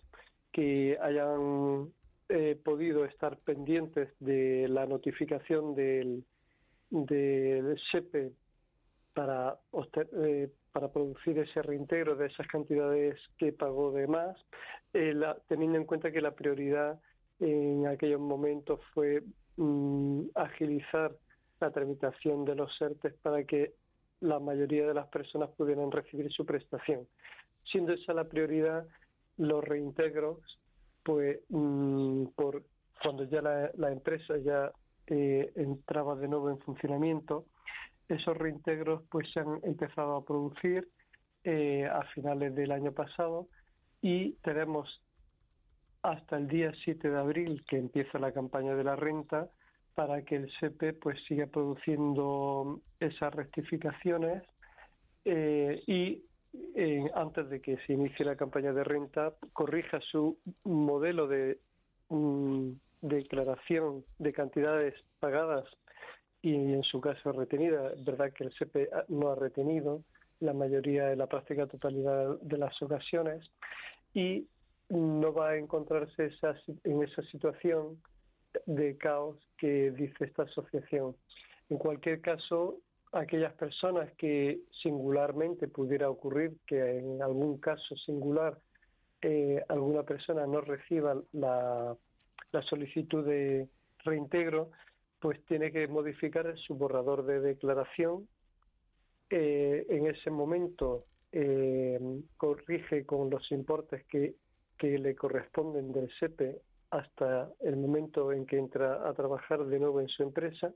[0.55, 1.91] que hayan
[2.29, 6.23] eh, podido estar pendientes de la notificación del,
[6.89, 8.31] del SEPE
[9.13, 9.57] para,
[10.13, 14.37] eh, para producir ese reintegro de esas cantidades que pagó de más,
[14.93, 15.13] eh,
[15.49, 17.01] teniendo en cuenta que la prioridad
[17.41, 19.23] en aquellos momentos fue
[19.57, 21.17] mm, agilizar
[21.59, 23.73] la tramitación de los CERTES para que
[24.21, 27.05] la mayoría de las personas pudieran recibir su prestación.
[27.69, 28.87] Siendo esa la prioridad,
[29.37, 30.39] los reintegros,
[31.03, 32.63] pues mm, por
[33.01, 34.71] cuando ya la, empresa ya
[35.07, 37.45] eh, entraba de nuevo en funcionamiento,
[38.07, 40.87] esos reintegros pues se han empezado a producir
[41.43, 43.47] eh, a finales del año pasado
[44.01, 45.01] y tenemos
[46.01, 49.49] hasta el día 7 de abril que empieza la campaña de la renta
[49.95, 54.43] para que el SEPE pues siga produciendo esas rectificaciones
[55.23, 56.23] eh, y
[56.75, 61.59] eh, antes de que se inicie la campaña de renta corrija su modelo de
[62.09, 65.65] mm, declaración de cantidades pagadas
[66.41, 67.91] y en su caso retenida.
[67.93, 70.03] Es verdad que el SEPE no ha retenido
[70.39, 73.49] la mayoría de la práctica totalidad de las ocasiones
[74.13, 74.47] y
[74.89, 76.31] no va a encontrarse
[76.83, 77.99] en esa situación
[78.65, 81.15] de caos que dice esta asociación.
[81.69, 82.79] En cualquier caso,
[83.15, 88.57] aquellas personas que singularmente pudiera ocurrir que en algún caso singular
[89.21, 91.97] eh, alguna persona no reciba la
[92.69, 93.67] solicitud de
[94.03, 94.71] reintegro,
[95.19, 98.27] pues tiene que modificar su borrador de declaración.
[99.29, 101.99] Eh, en ese momento eh,
[102.37, 104.35] corrige con los importes que,
[104.77, 109.99] que le corresponden del SEPE hasta el momento en que entra a trabajar de nuevo
[109.99, 110.71] en su empresa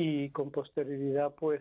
[0.00, 1.60] y con posterioridad, pues,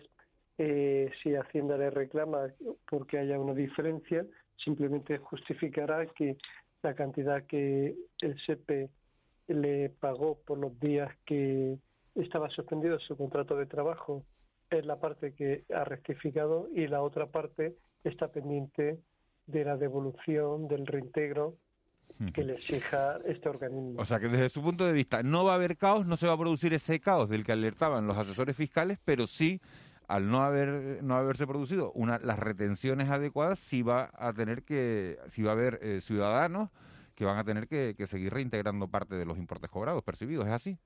[0.59, 2.53] eh, si Hacienda le reclama
[2.87, 4.27] porque haya una diferencia,
[4.63, 6.37] simplemente justificará que
[6.83, 8.91] la cantidad que el SEPE
[9.47, 11.79] le pagó por los días que
[12.13, 14.23] estaba suspendido su contrato de trabajo
[14.69, 18.99] es la parte que ha rectificado y la otra parte está pendiente
[19.47, 21.55] de la devolución del reintegro
[22.33, 24.01] que le exija este organismo.
[24.01, 26.27] O sea que desde su punto de vista no va a haber caos, no se
[26.27, 29.61] va a producir ese caos del que alertaban los asesores fiscales, pero sí
[30.07, 35.17] al no haber no haberse producido una, las retenciones adecuadas, sí va a tener que
[35.27, 36.69] sí va a haber eh, ciudadanos
[37.15, 40.53] que van a tener que, que seguir reintegrando parte de los importes cobrados percibidos, ¿es
[40.53, 40.79] así?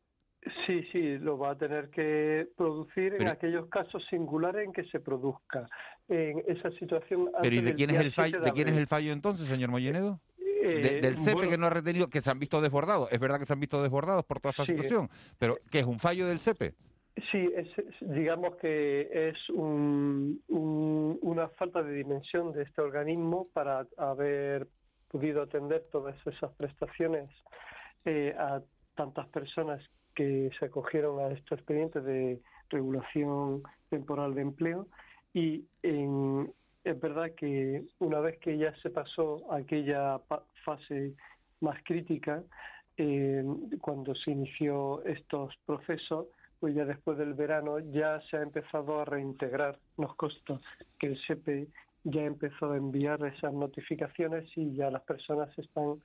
[0.66, 5.00] Sí, sí, lo va a tener que producir en aquellos casos singulares en que se
[5.00, 5.68] produzca.
[6.10, 7.30] En esa situación.
[7.42, 10.20] Pero ¿y de quién, es el fallo, de, quién es el fallo entonces, señor Mollenedo?
[10.64, 13.12] Eh, del CEPE que no ha retenido, que se han visto desbordados.
[13.12, 16.00] Es verdad que se han visto desbordados por toda esta situación, pero ¿qué es un
[16.00, 16.74] fallo del CEPE?
[17.32, 17.68] Sí, es,
[18.00, 24.68] digamos que es un, una falta de dimensión de este organismo para haber
[25.10, 27.30] podido atender todas esas prestaciones
[28.06, 28.62] eh, a
[28.96, 29.84] tantas personas
[30.16, 34.88] que se acogieron a estos expedientes de regulación temporal de empleo
[35.34, 35.66] y
[36.84, 40.20] es verdad que una vez que ya se pasó aquella
[40.64, 41.14] fase
[41.60, 42.44] más crítica,
[42.98, 43.44] eh,
[43.80, 46.28] cuando se inició estos procesos,
[46.60, 49.80] pues ya después del verano ya se ha empezado a reintegrar.
[49.98, 50.60] Nos consta
[51.00, 51.68] que el SEPE
[52.04, 56.02] ya empezó a enviar esas notificaciones y ya las personas están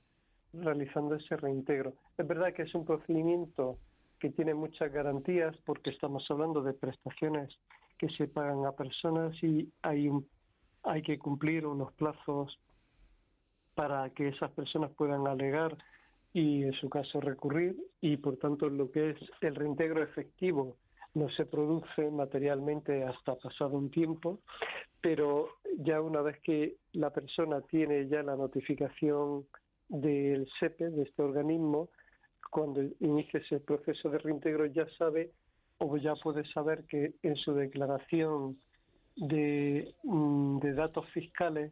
[0.53, 1.93] realizando ese reintegro.
[2.17, 3.77] Es verdad que es un procedimiento
[4.19, 7.55] que tiene muchas garantías porque estamos hablando de prestaciones
[7.97, 10.27] que se pagan a personas y hay un,
[10.83, 12.57] hay que cumplir unos plazos
[13.77, 15.77] para que esas personas puedan alegar
[16.33, 17.77] y en su caso recurrir.
[18.01, 20.77] Y por tanto lo que es el reintegro efectivo
[21.13, 24.39] no se produce materialmente hasta pasado un tiempo,
[24.99, 29.45] pero ya una vez que la persona tiene ya la notificación
[29.89, 31.89] del SEPE, de este organismo,
[32.49, 35.29] cuando inicie ese proceso de reintegro ya sabe
[35.77, 38.57] o ya puede saber que en su declaración
[39.17, 41.71] de, mm, de datos fiscales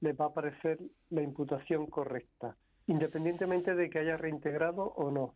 [0.00, 0.78] le va a aparecer
[1.10, 5.34] la imputación correcta, independientemente de que haya reintegrado o no.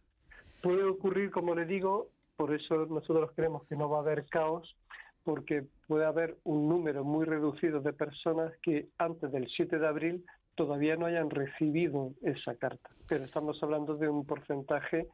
[0.63, 4.77] Puede ocurrir, como le digo, por eso nosotros creemos que no va a haber caos,
[5.25, 10.25] porque puede haber un número muy reducido de personas que antes del 7 de abril
[10.55, 12.91] todavía no hayan recibido esa carta.
[13.09, 15.09] Pero estamos hablando de un porcentaje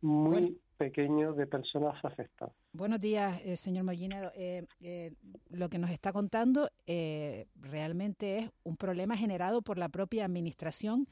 [0.00, 2.54] muy pequeño de personas afectadas.
[2.72, 4.30] Buenos días, eh, señor Mollinedo.
[4.36, 5.12] Eh, eh,
[5.50, 6.70] lo que nos está contando
[7.56, 11.08] realmente es un problema generado por la propia administración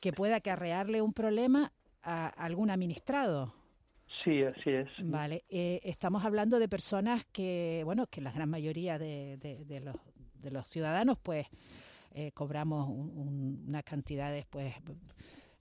[0.00, 3.54] que pueda acarrearle un problema a algún administrado.
[4.22, 4.88] Sí, así es.
[4.98, 9.96] Vale, estamos hablando de personas que, bueno, que la gran mayoría de, de, los,
[10.34, 11.46] de los ciudadanos, pues,
[12.34, 14.74] cobramos unas cantidades, pues,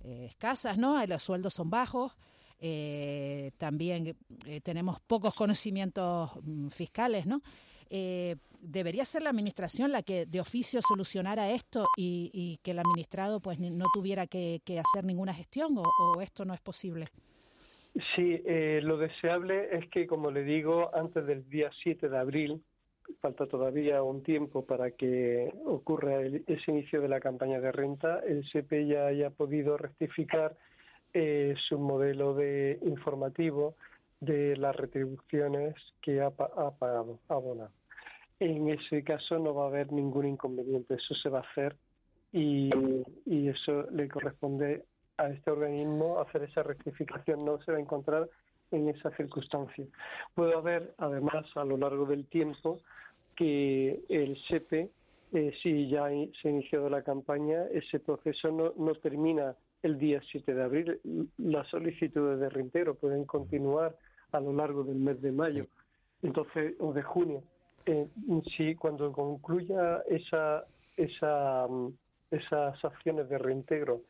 [0.04, 1.06] escasas, ¿no?
[1.06, 2.18] Los sueldos son bajos.
[2.64, 7.42] Eh, también eh, tenemos pocos conocimientos mm, fiscales, ¿no?
[7.90, 13.40] Eh, debería ser la administración la que de oficio solucionara esto y, que el administrado
[13.40, 17.08] pues no tuviera que, hacer ninguna gestión o, esto no es posible.
[18.16, 18.42] Sí,
[18.82, 22.62] lo deseable es que, como le digo, antes del día 7 de abril,
[23.20, 28.48] falta todavía un tiempo para que ocurra ese inicio de la campaña de renta, el
[28.52, 30.56] CP ya haya podido rectificar
[31.14, 33.76] eh, su modelo de informativo
[34.20, 37.72] de las retribuciones que ha, pagado, abonado.
[38.40, 41.76] En ese caso no va a haber ningún inconveniente, eso se va a hacer
[42.32, 42.70] y,
[43.26, 44.84] y eso le corresponde
[45.18, 48.30] a este organismo hacer esa rectificación, no se va a encontrar
[48.72, 49.86] en esa circunstancia.
[50.34, 52.80] Puede haber, además, a lo largo del tiempo,
[53.36, 54.90] que el SEPE,
[55.34, 56.08] eh, si ya
[56.42, 61.00] se ha iniciado la campaña, ese proceso no, no termina el día 7 de abril.
[61.38, 63.96] Las solicitudes de reintegro pueden continuar
[64.32, 65.68] a lo largo del mes de mayo,
[66.22, 67.44] entonces o de junio.
[67.86, 68.08] Eh,
[68.56, 70.66] si cuando concluya esa,
[70.96, 71.68] esa,
[72.30, 74.02] esas acciones de reintegro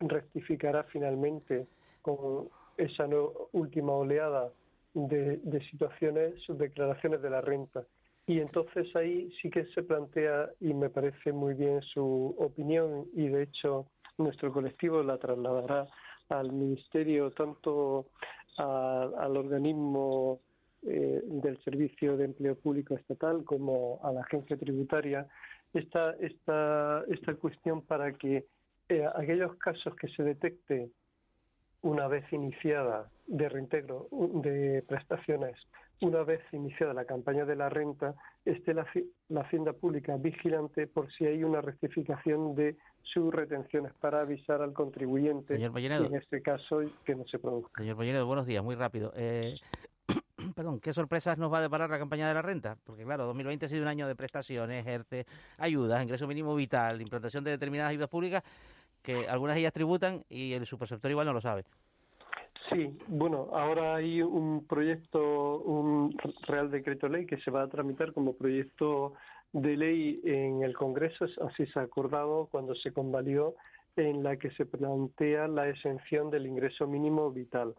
[0.00, 1.66] rectificará finalmente
[2.02, 3.08] con esa
[3.52, 4.52] última oleada
[4.94, 7.84] de, de situaciones, sus declaraciones de la renta.
[8.28, 13.28] Y entonces ahí sí que se plantea, y me parece muy bien su opinión, y
[13.28, 13.86] de hecho
[14.18, 15.86] nuestro colectivo la trasladará
[16.28, 18.06] al Ministerio, tanto
[18.56, 20.40] al organismo
[20.82, 25.26] eh, del Servicio de Empleo Público Estatal como a la agencia tributaria,
[25.74, 28.46] esta, esta, esta cuestión para que
[28.88, 30.90] eh, aquellos casos que se detecte
[31.82, 35.56] una vez iniciada de reintegro de prestaciones
[36.00, 38.86] una vez iniciada la campaña de la renta, esté la,
[39.40, 42.76] Hacienda Pública vigilante por si hay una rectificación de
[43.12, 47.82] sus retenciones para avisar al contribuyente Señor en este caso que no se produzca.
[47.82, 49.12] Señor Mollinedo, buenos días, muy rápido.
[49.16, 49.56] Eh,
[50.54, 52.76] perdón, ¿qué sorpresas nos va a deparar la campaña de la renta?
[52.84, 55.26] Porque claro, 2020 ha sido un año de prestaciones, ERTE,
[55.58, 58.42] ayudas, ingreso mínimo vital, implantación de determinadas ayudas públicas
[59.02, 61.64] que algunas de ellas tributan y el supersector igual no lo sabe.
[62.70, 66.16] Sí, bueno, ahora hay un proyecto, un
[66.48, 69.14] Real Decreto Ley que se va a tramitar como proyecto
[69.62, 73.54] de ley en el Congreso, así se ha acordado cuando se convalió,
[73.96, 77.74] en la que se plantea la exención del ingreso mínimo vital,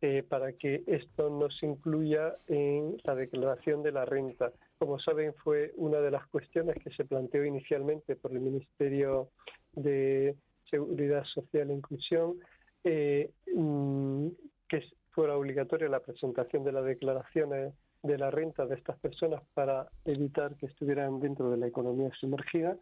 [0.00, 4.52] eh, para que esto no se incluya en la declaración de la renta.
[4.78, 9.28] Como saben, fue una de las cuestiones que se planteó inicialmente por el Ministerio
[9.74, 10.34] de
[10.70, 12.38] Seguridad Social e Inclusión
[12.84, 14.28] eh, mm,
[14.66, 17.74] que fuera obligatoria la presentación de las declaraciones
[18.08, 22.76] de la renta de estas personas para evitar que estuvieran dentro de la economía sumergida,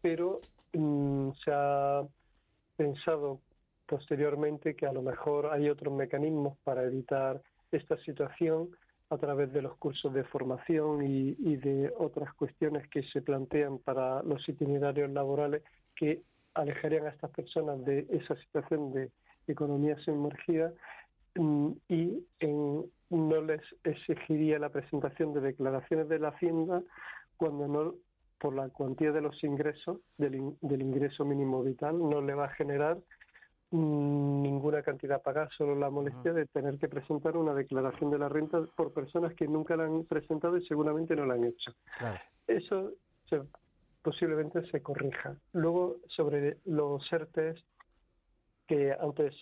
[0.00, 0.40] pero
[0.74, 2.02] mm, se ha
[2.76, 3.40] pensado
[3.86, 7.40] posteriormente que a lo mejor hay otros mecanismos para evitar
[7.72, 8.68] esta situación
[9.10, 13.78] a través de los cursos de formación y, y de otras cuestiones que se plantean
[13.78, 15.62] para los itinerarios laborales
[15.96, 16.22] que
[16.54, 19.10] alejarían a estas personas de esa situación de
[19.46, 20.72] economía sumergida
[21.38, 22.26] mm, y
[23.10, 26.82] no les exigiría la presentación de declaraciones de la Hacienda
[27.36, 27.94] cuando no
[28.38, 32.98] por la cuantía de los ingresos del, ingreso mínimo vital no le va a generar
[33.70, 38.18] mm, ninguna cantidad a pagar, solo la molestia de tener que presentar una declaración de
[38.18, 41.72] la renta por personas que nunca la han presentado y seguramente no la han hecho.
[42.46, 42.92] Eso
[44.02, 45.36] posiblemente se corrija.
[45.52, 47.62] Luego, sobre los ERTES,
[48.68, 49.34] que antes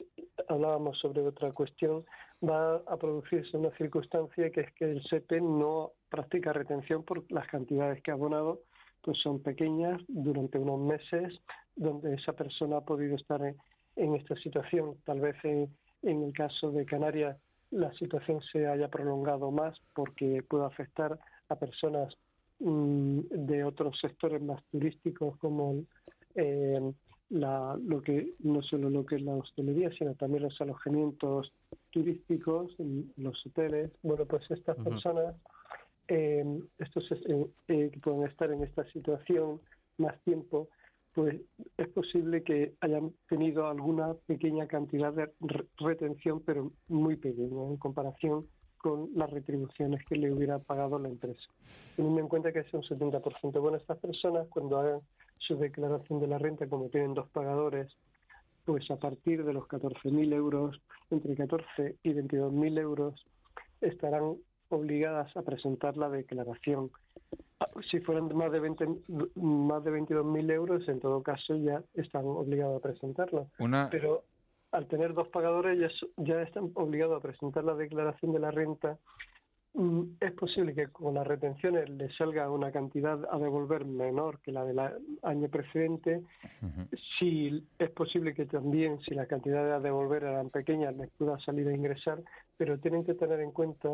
[0.49, 2.05] hablábamos sobre otra cuestión,
[2.43, 7.47] va a producirse una circunstancia que es que el SEPE no practica retención por las
[7.49, 8.63] cantidades que ha abonado,
[9.03, 11.35] pues son pequeñas durante unos meses,
[11.75, 14.97] donde esa persona ha podido estar en, esta situación.
[15.05, 15.69] Tal vez en,
[16.03, 17.37] el caso de Canarias
[17.73, 21.19] la situación se haya prolongado más porque puede afectar
[21.49, 22.15] a personas
[22.61, 25.83] mm, de otros sectores más turísticos como
[26.37, 26.93] eh,
[27.31, 31.53] la, lo que no solo lo que es la hostelería, sino también los alojamientos
[31.91, 32.75] turísticos,
[33.17, 33.91] los hoteles.
[34.03, 35.35] Bueno, pues estas personas,
[36.09, 36.45] eh,
[36.79, 39.61] estos eh, eh, que pueden estar en esta situación
[39.99, 40.69] más tiempo,
[41.15, 41.41] pues
[41.79, 45.33] es posible que hayan tenido alguna pequeña cantidad de
[45.79, 48.47] retención, pero muy pequeña en comparación
[48.77, 51.43] con las retribuciones que le hubiera pagado la empresa.
[51.97, 53.61] Teniendo en cuenta que es un 70%.
[53.61, 55.01] Bueno, estas personas cuando hagan
[55.39, 57.97] su declaración de la renta, como tienen dos pagadores,
[58.65, 60.81] pues a partir de los 14.000 euros,
[61.11, 63.27] entre 14 y 22.000 euros,
[63.81, 64.37] estarán
[64.69, 66.91] obligadas a presentar la declaración.
[67.91, 68.87] Si fueran más de 20,
[69.37, 73.47] más de 22.000 euros, en todo caso ya están obligados a presentarla.
[73.91, 74.25] Pero
[74.73, 78.99] al tener dos pagadores ya, ya están obligados a presentar la declaración de la renta
[80.21, 84.65] es posible que con las retenciones le salga una cantidad a devolver menor que la
[84.65, 84.79] del
[85.23, 86.23] año precedente.
[87.19, 91.69] Si es posible que también, si las cantidades a devolver eran pequeñas, les pueda salir
[91.69, 92.23] a ingresar,
[92.57, 93.91] pero tienen que tener en cuenta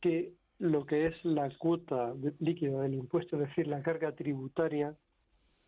[0.00, 4.94] que lo que es la cuota líquida del impuesto, es decir, la carga tributaria,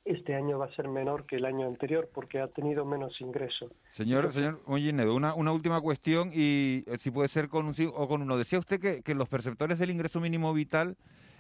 [0.05, 3.71] este año va a ser menor que el año anterior porque ha tenido menos ingresos.
[3.93, 7.89] Señor, señor Mollinedo, una, una última cuestión y eh, si puede ser con un sí
[7.93, 8.37] o con uno.
[8.37, 10.97] Decía usted que, que los perceptores del ingreso mínimo vital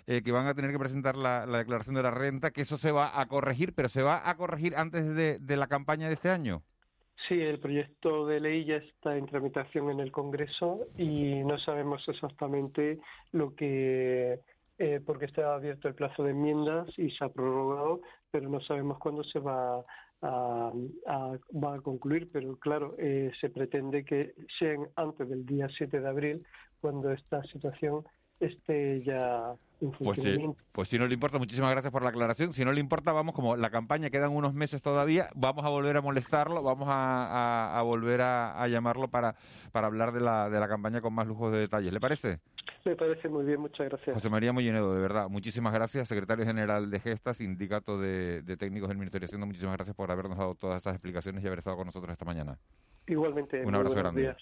[0.07, 2.93] eh, que van a tener que presentar la, declaración de la renta, que eso se
[2.93, 6.29] va a corregir, pero se va a corregir antes de, de la campaña de este
[6.31, 6.63] año.
[7.29, 12.03] Sí, el proyecto de ley ya está en tramitación en el Congreso y no sabemos
[12.09, 12.99] exactamente
[13.31, 14.41] lo que
[14.79, 18.01] eh, porque está abierto el plazo de enmiendas y se ha prorrogado,
[18.33, 19.85] pero no sabemos cuándo se va
[20.23, 20.73] a,
[21.63, 22.31] va a concluir.
[22.33, 26.47] Pero claro, eh, se pretende que sean antes del día 7 de abril,
[26.81, 28.05] cuando esta situación
[28.47, 29.55] esté ya
[29.99, 30.19] pues,
[30.71, 32.53] pues si no le importa, muchísimas gracias por la aclaración.
[32.53, 35.97] Si no le importa, vamos, como la campaña quedan unos meses todavía, vamos a volver
[35.97, 39.35] a molestarlo, vamos a, volver a, llamarlo para,
[39.73, 41.93] para hablar de la, de la campaña con más lujos de detalles.
[41.93, 42.39] ¿Le parece?
[42.85, 44.15] Me parece muy bien, muchas gracias.
[44.15, 48.99] José María Mollinedo, de verdad, muchísimas gracias, secretario general de Gestas, Sindicato de, Técnicos del
[48.99, 51.87] Ministerio de Hacienda, muchísimas gracias por habernos dado todas esas explicaciones y haber estado con
[51.87, 52.57] nosotros esta mañana.
[53.09, 54.37] Igualmente, un abrazo grande.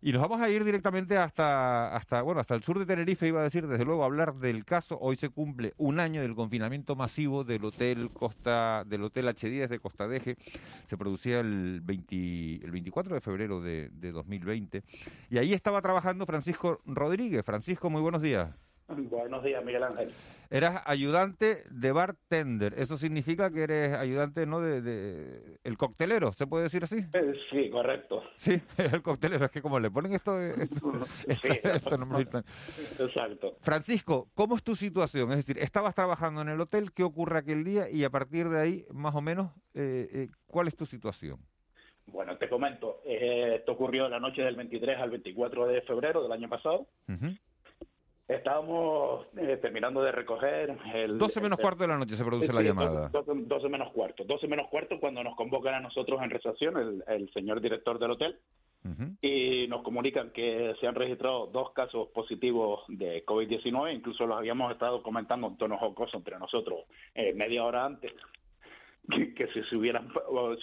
[0.00, 3.40] Y nos vamos a ir directamente hasta, hasta, bueno, hasta el sur de Tenerife, iba
[3.40, 4.96] a decir, desde luego, hablar del caso.
[5.00, 9.80] Hoy se cumple un año del confinamiento masivo del hotel Costa, del hotel H10 de
[9.80, 10.36] Costa Deje.
[10.86, 14.84] Se producía el, 20, el 24 de febrero de, de 2020.
[15.30, 17.44] Y ahí estaba trabajando Francisco Rodríguez.
[17.44, 18.67] Francisco, muy buenos días.
[19.10, 20.10] Buenos días, Miguel Ángel.
[20.50, 22.74] Eras ayudante de bartender.
[22.78, 24.60] Eso significa que eres ayudante, ¿no?
[24.60, 26.96] De, el coctelero, ¿se puede decir así?
[27.12, 28.22] Eh, sí, correcto.
[28.34, 29.44] Sí, el coctelero.
[29.44, 31.48] Es que como le ponen esto, sí,
[32.98, 33.56] Exacto.
[33.60, 35.30] Francisco, ¿cómo es tu situación?
[35.32, 37.90] Es decir, estabas trabajando en el hotel, ¿qué ocurre aquel día?
[37.90, 41.38] Y a partir de ahí, más o menos, eh, eh, ¿cuál es tu situación?
[42.06, 43.02] Bueno, te comento.
[43.04, 46.86] esto ocurrió la noche del 23 al 24 de febrero del año pasado.
[48.28, 51.16] Estábamos eh, terminando de recoger el...
[51.16, 53.08] 12 menos cuarto de la noche se produce la llamada.
[53.08, 54.22] 12, menos cuarto.
[54.24, 58.38] 12 menos cuarto cuando nos convocan a nosotros en recepción el, señor director del hotel
[59.22, 63.94] y nos comunican que se han registrado dos casos positivos de COVID-19.
[63.94, 68.12] Incluso los habíamos estado comentando en tono jocoso entre nosotros eh, media hora antes
[69.08, 70.04] que, si se hubiera,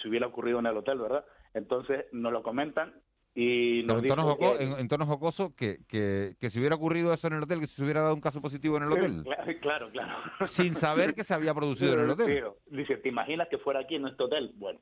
[0.00, 1.24] se hubiera ocurrido en el hotel, ¿verdad?
[1.52, 2.94] Entonces nos lo comentan
[3.38, 7.66] y en, tono jocoso, que, que, que, si hubiera ocurrido eso en el hotel, que
[7.66, 9.24] si se hubiera dado un caso positivo en el hotel.
[9.60, 10.14] Claro, claro.
[10.46, 12.44] Sin saber que se había producido en el hotel.
[12.66, 14.52] Dice, ¿te imaginas que fuera aquí en este hotel?
[14.54, 14.80] Bueno,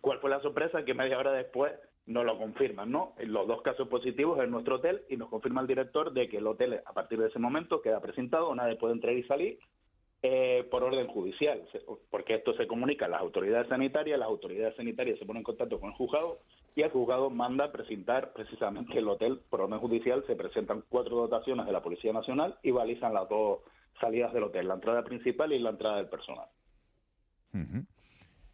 [0.00, 0.84] ¿cuál fue la sorpresa?
[0.84, 1.72] Que media hora después
[2.06, 3.14] nos lo confirman, ¿no?
[3.18, 6.46] Los dos casos positivos en nuestro hotel y nos confirma el director de que el
[6.46, 9.58] hotel a partir de ese momento queda presentado, nadie puede entrar y salir
[10.22, 11.62] eh, por orden judicial,
[12.10, 15.80] porque esto se comunica a las autoridades sanitarias, las autoridades sanitarias se ponen en contacto
[15.80, 16.40] con el juzgado
[16.74, 21.66] y el juzgado manda presentar precisamente el hotel por orden judicial, se presentan cuatro dotaciones
[21.66, 23.60] de la Policía Nacional y balizan las dos
[24.00, 26.48] salidas del hotel, la entrada principal y la entrada del personal.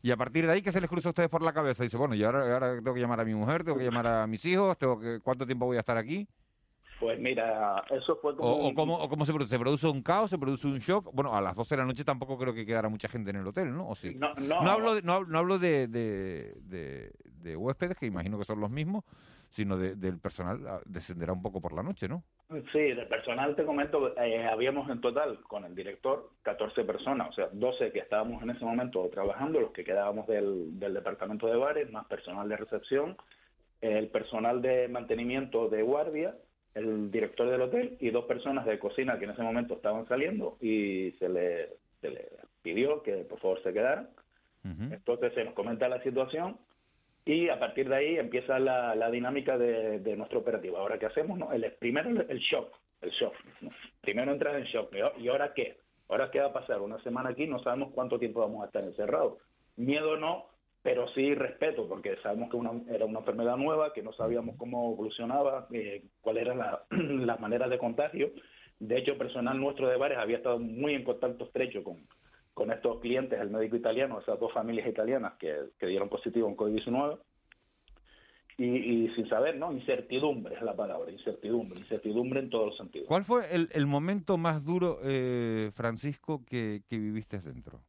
[0.02, 1.82] Y a partir de ahí, ¿qué se les cruza a ustedes por la cabeza?
[1.82, 4.26] Dice, bueno, yo ahora, ahora tengo que llamar a mi mujer, tengo que llamar a
[4.26, 6.28] mis hijos, tengo que, ¿cuánto tiempo voy a estar aquí?
[6.98, 8.68] Pues mira, eso fue como...
[8.68, 9.50] O, cómo, se produce?
[9.50, 10.30] ¿Se produce un caos?
[10.30, 11.10] ¿Se produce un shock?
[11.12, 13.46] Bueno, a las 12 de la noche tampoco creo que quedara mucha gente en el
[13.46, 13.88] hotel, ¿no?
[13.88, 14.14] ¿O sí?
[14.14, 18.70] no, no, no, hablo, de, no, hablo de, de, huéspedes, que imagino que son los
[18.70, 19.04] mismos,
[19.50, 22.22] sino del personal, ah, descenderá un poco por la noche, ¿no?
[22.72, 27.32] Sí, del personal te comento, eh, habíamos en total con el director 14 personas, o
[27.32, 31.56] sea, 12 que estábamos en ese momento trabajando, los que quedábamos del, del departamento de
[31.56, 33.16] bares, más personal de recepción,
[33.80, 36.34] el personal de mantenimiento de guardia
[36.76, 40.58] el director del hotel y dos personas de cocina que en ese momento estaban saliendo
[40.60, 41.70] y se le,
[42.02, 42.28] se le
[42.62, 44.10] pidió que por favor se quedaran.
[44.90, 46.58] Entonces se nos comenta la situación
[47.24, 50.76] y a partir de ahí empieza la, la dinámica de, de, nuestro operativo.
[50.76, 51.38] Ahora, ¿qué hacemos?
[51.38, 51.52] No?
[51.52, 53.32] El, primero el shock, el shock.
[54.00, 54.92] Primero entrar en shock.
[55.18, 55.78] ¿Y ahora qué?
[56.08, 56.80] Ahora, ¿qué va a pasar?
[56.80, 59.38] Una semana aquí, no sabemos cuánto tiempo vamos a estar encerrados.
[59.76, 60.46] Miedo no,
[60.86, 64.92] pero sí respeto, porque sabemos que una, era una enfermedad nueva, que no sabíamos cómo
[64.92, 68.30] evolucionaba, eh, cuáles eran la- las maneras de contagio.
[68.78, 72.06] De hecho, personal nuestro de bares había estado muy en contacto estrecho con,
[72.54, 76.56] con estos clientes, el médico italiano, esas dos familias italianas que, que dieron positivo en
[76.56, 77.18] COVID-19.
[78.58, 79.72] Y, y sin saber, ¿no?
[79.72, 83.08] Incertidumbre es la palabra, incertidumbre, incertidumbre en todos los sentidos.
[83.08, 87.80] ¿Cuál fue el, el momento más duro, eh, Francisco, que, que viviste dentro?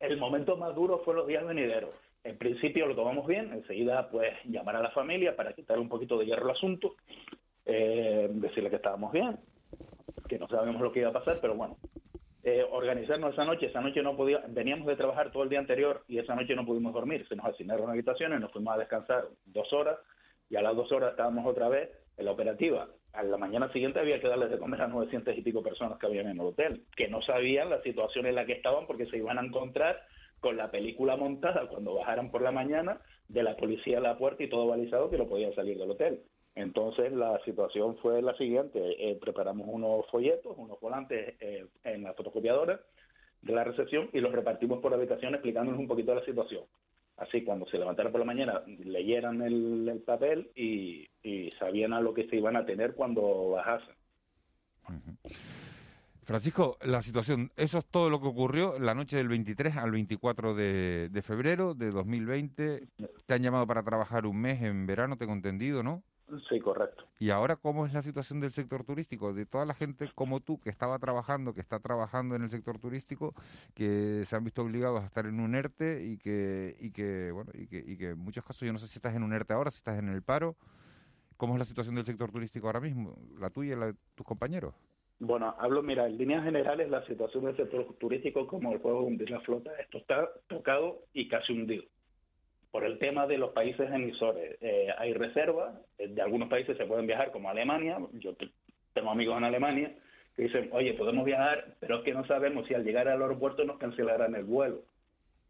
[0.00, 1.94] El momento más duro fue los días venideros.
[2.24, 6.18] En principio lo tomamos bien, enseguida pues llamar a la familia para quitarle un poquito
[6.18, 6.96] de hierro al asunto,
[7.64, 9.38] eh, decirle que estábamos bien,
[10.28, 11.76] que no sabíamos lo que iba a pasar, pero bueno,
[12.42, 16.04] eh, organizarnos esa noche, esa noche no podía, veníamos de trabajar todo el día anterior
[16.08, 19.72] y esa noche no pudimos dormir, se nos asignaron habitaciones, nos fuimos a descansar dos
[19.72, 19.98] horas
[20.50, 22.88] y a las dos horas estábamos otra vez en la operativa.
[23.12, 26.06] A la mañana siguiente había que darles de comer a 900 y pico personas que
[26.06, 29.16] habían en el hotel, que no sabían la situación en la que estaban porque se
[29.16, 30.02] iban a encontrar
[30.40, 34.42] con la película montada cuando bajaran por la mañana de la policía a la puerta
[34.42, 36.22] y todo balizado que no podían salir del hotel.
[36.54, 42.14] Entonces la situación fue la siguiente, eh, preparamos unos folletos, unos volantes eh, en la
[42.14, 42.80] fotocopiadora
[43.42, 46.64] de la recepción y los repartimos por habitación explicándoles un poquito la situación.
[47.16, 52.00] Así cuando se levantaran por la mañana leyeran el, el papel y, y sabían a
[52.00, 53.94] lo que se iban a tener cuando bajasen.
[56.22, 60.54] Francisco, la situación, eso es todo lo que ocurrió la noche del 23 al 24
[60.54, 62.88] de, de febrero de 2020.
[63.26, 66.02] Te han llamado para trabajar un mes en verano, tengo entendido, ¿no?
[66.48, 67.04] Sí, correcto.
[67.20, 69.32] ¿Y ahora cómo es la situación del sector turístico?
[69.32, 72.78] De toda la gente como tú que estaba trabajando, que está trabajando en el sector
[72.78, 73.32] turístico,
[73.74, 77.52] que se han visto obligados a estar en un ERTE y que, y que bueno,
[77.54, 79.54] y que, y que en muchos casos, yo no sé si estás en un ERTE
[79.54, 80.56] ahora, si estás en el paro.
[81.36, 83.14] ¿Cómo es la situación del sector turístico ahora mismo?
[83.38, 84.74] ¿La tuya y la de tus compañeros?
[85.18, 89.06] Bueno, hablo, mira, en líneas generales la situación del sector turístico como el juego de
[89.06, 91.84] hundir la flota, esto está tocado y casi hundido.
[92.76, 96.84] Por el tema de los países emisores, eh, hay reservas, eh, de algunos países se
[96.84, 98.50] pueden viajar como Alemania, yo te-
[98.92, 99.94] tengo amigos en Alemania
[100.36, 103.64] que dicen, oye, podemos viajar, pero es que no sabemos si al llegar al aeropuerto
[103.64, 104.82] nos cancelarán el vuelo.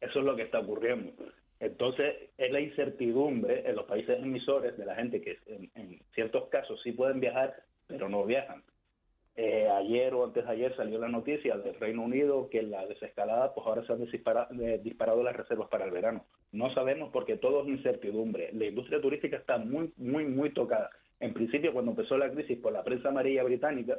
[0.00, 1.14] Eso es lo que está ocurriendo.
[1.58, 6.80] Entonces, es la incertidumbre en los países emisores de la gente que en ciertos casos
[6.84, 7.56] sí pueden viajar,
[7.88, 8.62] pero no viajan.
[9.38, 13.52] Eh, ayer o antes de ayer salió la noticia del Reino Unido que la desescalada,
[13.54, 14.02] pues ahora se han
[14.62, 16.24] eh, disparado las reservas para el verano.
[16.52, 18.50] No sabemos porque todo es incertidumbre.
[18.54, 20.88] La industria turística está muy, muy, muy tocada.
[21.20, 23.98] En principio, cuando empezó la crisis por la prensa amarilla británica,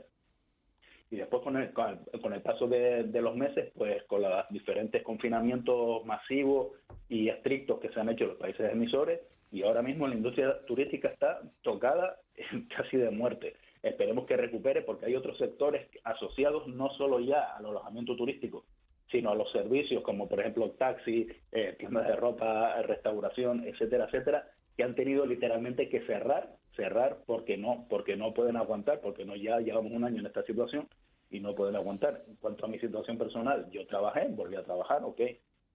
[1.09, 4.21] y después con el, con el- con el paso de, de los meses, pues con
[4.23, 6.73] los diferentes confinamientos masivos
[7.09, 9.21] y estrictos que se han hecho en los países emisores,
[9.51, 12.17] y ahora mismo la industria turística está tocada
[12.75, 13.53] casi de muerte.
[13.83, 18.65] Esperemos que recupere porque hay otros sectores asociados no solo ya al alojamiento turístico,
[19.11, 24.47] sino a los servicios como por ejemplo taxi, eh, tiendas de ropa, restauración, etcétera, etcétera,
[24.75, 29.35] que han tenido literalmente que cerrar, cerrar porque no, porque no pueden aguantar, porque no
[29.35, 30.87] ya llevamos un año en esta situación
[31.29, 32.23] y no pueden aguantar.
[32.27, 35.21] En cuanto a mi situación personal, yo trabajé, volví a trabajar, ok.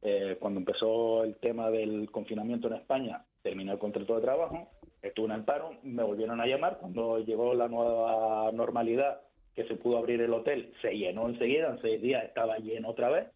[0.05, 4.71] Eh, cuando empezó el tema del confinamiento en España, terminé el contrato de trabajo,
[5.03, 9.21] estuve en el paro, me volvieron a llamar cuando llegó la nueva normalidad,
[9.55, 13.11] que se pudo abrir el hotel, se llenó enseguida, en seis días estaba lleno otra
[13.11, 13.27] vez,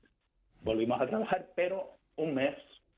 [0.63, 2.55] volvimos a trabajar, pero un mes,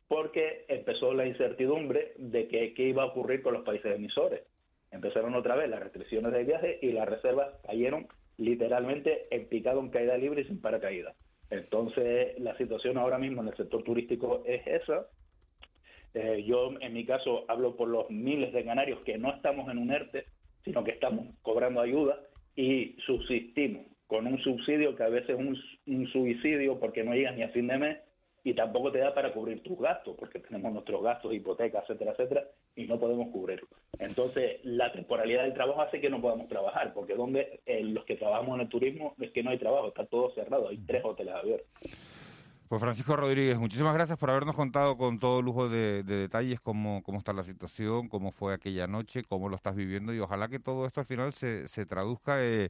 [0.06, 4.42] porque empezó la incertidumbre de que qué iba a ocurrir con los países emisores.
[4.90, 9.90] Empezaron otra vez las restricciones de viaje y las reservas cayeron literalmente en picado en
[9.90, 11.14] caída libre y sin paracaídas.
[11.50, 15.06] Entonces, la situación ahora mismo en el sector turístico es esa.
[16.14, 19.78] Eh, yo, en mi caso, hablo por los miles de canarios que no estamos en
[19.78, 20.24] un ERTE,
[20.64, 22.18] sino que estamos cobrando ayuda
[22.56, 27.42] y subsistimos con un subsidio que a veces es un, suicidio porque no llegas ni
[27.42, 27.98] a fin de mes
[28.42, 32.44] y tampoco te da para cubrir tus gastos, porque tenemos nuestros gastos, hipotecas, etcétera, etcétera,
[32.74, 33.68] y no podemos cubrirlo.
[33.98, 38.16] Entonces, la temporalidad del trabajo hace que no podamos trabajar, porque donde eh, los que
[38.16, 41.34] trabajamos en el turismo es que no hay trabajo, está todo cerrado, hay tres hoteles
[41.34, 41.68] abiertos.
[42.68, 47.02] Pues Francisco Rodríguez, muchísimas gracias por habernos contado con todo lujo de, de detalles cómo,
[47.02, 50.58] cómo está la situación, cómo fue aquella noche, cómo lo estás viviendo y ojalá que
[50.60, 52.68] todo esto al final se, se traduzca eh,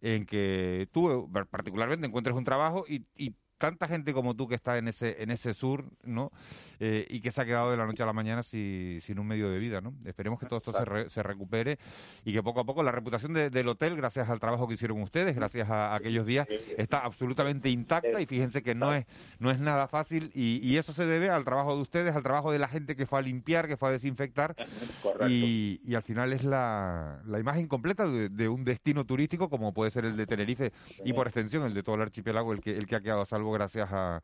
[0.00, 4.54] en que tú eh, particularmente encuentres un trabajo y, y tanta gente como tú que
[4.54, 6.30] está en ese en ese sur, ¿no?
[6.78, 9.48] Eh, y que se ha quedado de la noche a la mañana sin un medio
[9.50, 9.94] de vida, ¿no?
[10.04, 11.78] Esperemos que todo esto se, se recupere
[12.24, 15.34] y que poco a poco la reputación del hotel, gracias al trabajo que hicieron ustedes,
[15.34, 16.46] gracias a, aquellos días,
[16.76, 19.06] está absolutamente intacta y fíjense que no es
[19.38, 22.58] no es nada fácil y, eso se debe al trabajo de ustedes, al trabajo de
[22.58, 24.54] la gente que fue a limpiar, que fue a desinfectar
[25.26, 29.90] y, y, al final es la, la imagen completa de, un destino turístico como puede
[29.90, 32.86] ser el de Tenerife y por extensión el de todo el archipiélago, el que, el
[32.86, 34.20] que ha quedado a salvo gracias a,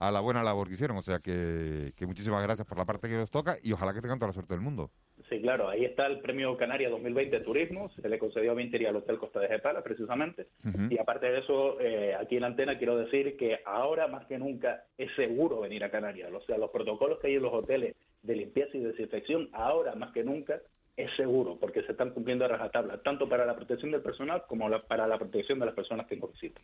[0.00, 0.96] a la buena labor que hicieron.
[0.96, 4.00] O sea que, que muchísimas gracias por la parte que os toca y ojalá que
[4.00, 4.90] tengan toda la suerte del mundo.
[5.28, 8.88] Sí, claro, ahí está el Premio Canaria 2020 de Turismo, se le concedió a Vintería
[8.88, 10.48] al Hotel Costa de Gepala, precisamente.
[10.90, 14.38] Y aparte de eso, eh, aquí en la antena quiero decir que ahora más que
[14.38, 16.30] nunca es seguro venir a Canarias.
[16.32, 20.12] O sea, los protocolos que hay en los hoteles de limpieza y desinfección, ahora más
[20.12, 20.60] que nunca
[20.96, 24.68] es seguro, porque se están cumpliendo a rajatabla, tanto para la protección del personal como
[24.82, 26.62] para la protección de las personas que nos visitan.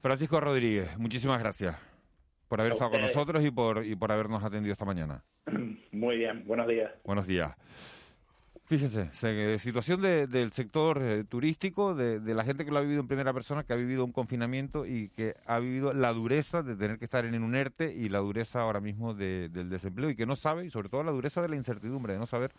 [0.00, 1.76] Francisco Rodríguez, muchísimas gracias
[2.48, 5.22] por haber estado con nosotros y por, y por habernos atendido esta mañana.
[5.92, 6.90] Muy bien, buenos días.
[7.04, 7.54] Buenos días.
[8.70, 9.10] Fíjese,
[9.58, 13.64] situación del sector eh, turístico, de, la gente que lo ha vivido en primera persona,
[13.64, 17.24] que ha vivido un confinamiento y que ha vivido la dureza de tener que estar
[17.24, 20.70] en un ERTE y la dureza ahora mismo del desempleo y que no sabe, y
[20.70, 22.52] sobre todo la dureza de la incertidumbre, de no saber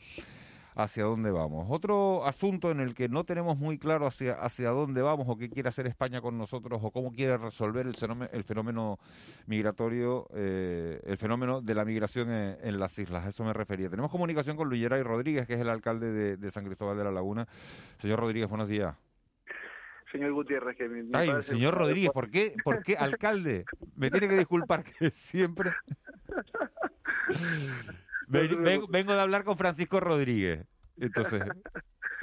[0.76, 1.68] hacia dónde vamos.
[1.70, 5.50] Otro asunto en el que no tenemos muy claro hacia, hacia dónde vamos o qué
[5.50, 9.00] quiere hacer España con nosotros o cómo quiere resolver el fenómeno, el fenómeno
[9.48, 13.26] migratorio, eh, el fenómeno de la migración en, las islas.
[13.26, 13.90] A eso me refería.
[13.90, 17.12] Tenemos comunicación con Luis Geray Rodríguez, que es el alcalde de, San Cristóbal de la
[17.12, 17.48] Laguna.
[18.00, 18.96] Señor Rodríguez, buenos días.
[20.12, 22.54] Señor Gutiérrez, que Ay, señor Rodríguez, ¿por qué?
[22.66, 23.64] ¿Por qué alcalde?
[23.96, 25.72] Me tiene que disculpar que siempre...
[28.32, 30.66] Vengo, de hablar con Francisco Rodríguez.
[30.98, 31.42] Entonces,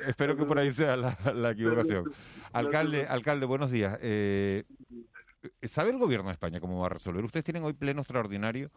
[0.07, 2.11] espero que por ahí sea la, equivocación.
[2.53, 3.99] Alcalde, alcalde, buenos días.
[4.01, 4.65] Eh,
[5.63, 7.25] ¿Sabe el gobierno de España cómo va a resolver?
[7.25, 8.71] Ustedes tienen hoy pleno extraordinario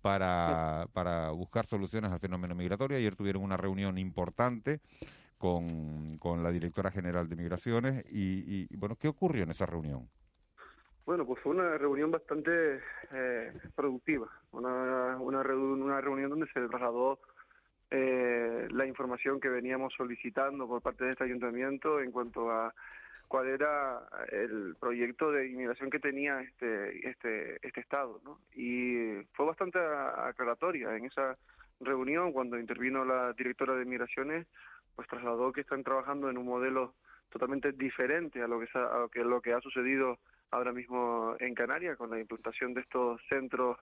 [0.00, 2.96] para, para buscar soluciones al fenómeno migratorio.
[2.96, 4.80] Ayer tuvieron una reunión importante
[5.38, 8.04] con, con la directora general de Migraciones.
[8.10, 10.08] Y, y, bueno, ¿qué ocurrió en esa reunión?
[11.04, 12.80] Bueno, pues fue una reunión bastante
[13.12, 17.18] eh, productiva, una, una, una, reunión donde se trasladó
[17.90, 22.72] eh, la información que veníamos solicitando por parte de este ayuntamiento en cuanto a
[23.26, 24.00] cuál era
[24.30, 28.38] el proyecto de inmigración que tenía este este este estado, ¿no?
[28.54, 31.36] Y fue bastante aclaratoria en esa
[31.80, 34.46] reunión cuando intervino la directora de migraciones,
[34.94, 36.94] pues trasladó que están trabajando en un modelo
[37.30, 40.18] totalmente diferente a lo que a lo que, lo que ha sucedido
[40.52, 43.78] ahora mismo en Canarias con la implantación de estos centros,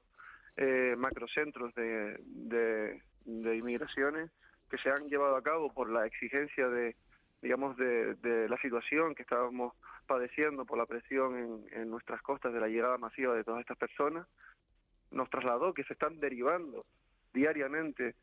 [0.56, 4.30] eh, macrocentros de, de, inmigraciones
[4.70, 6.96] que se han llevado a cabo por la exigencia de
[7.42, 9.74] digamos de, de la situación que estábamos
[10.06, 14.26] padeciendo por la presión en, nuestras costas de la llegada masiva de todas estas personas
[15.10, 16.84] nos trasladó que se están derivando
[17.32, 18.14] diariamente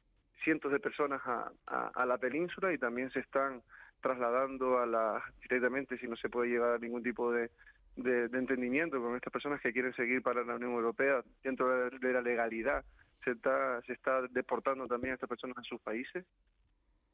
[0.44, 3.62] cientos de personas a, a, a, la península y también se están
[4.02, 7.50] trasladando a la directamente si no se puede llevar ningún tipo de,
[7.98, 12.22] de, entendimiento con estas personas que quieren seguir para la Unión Europea dentro de la
[12.22, 12.84] legalidad.
[13.24, 16.26] Se está, se está deportando también a estas personas a sus países.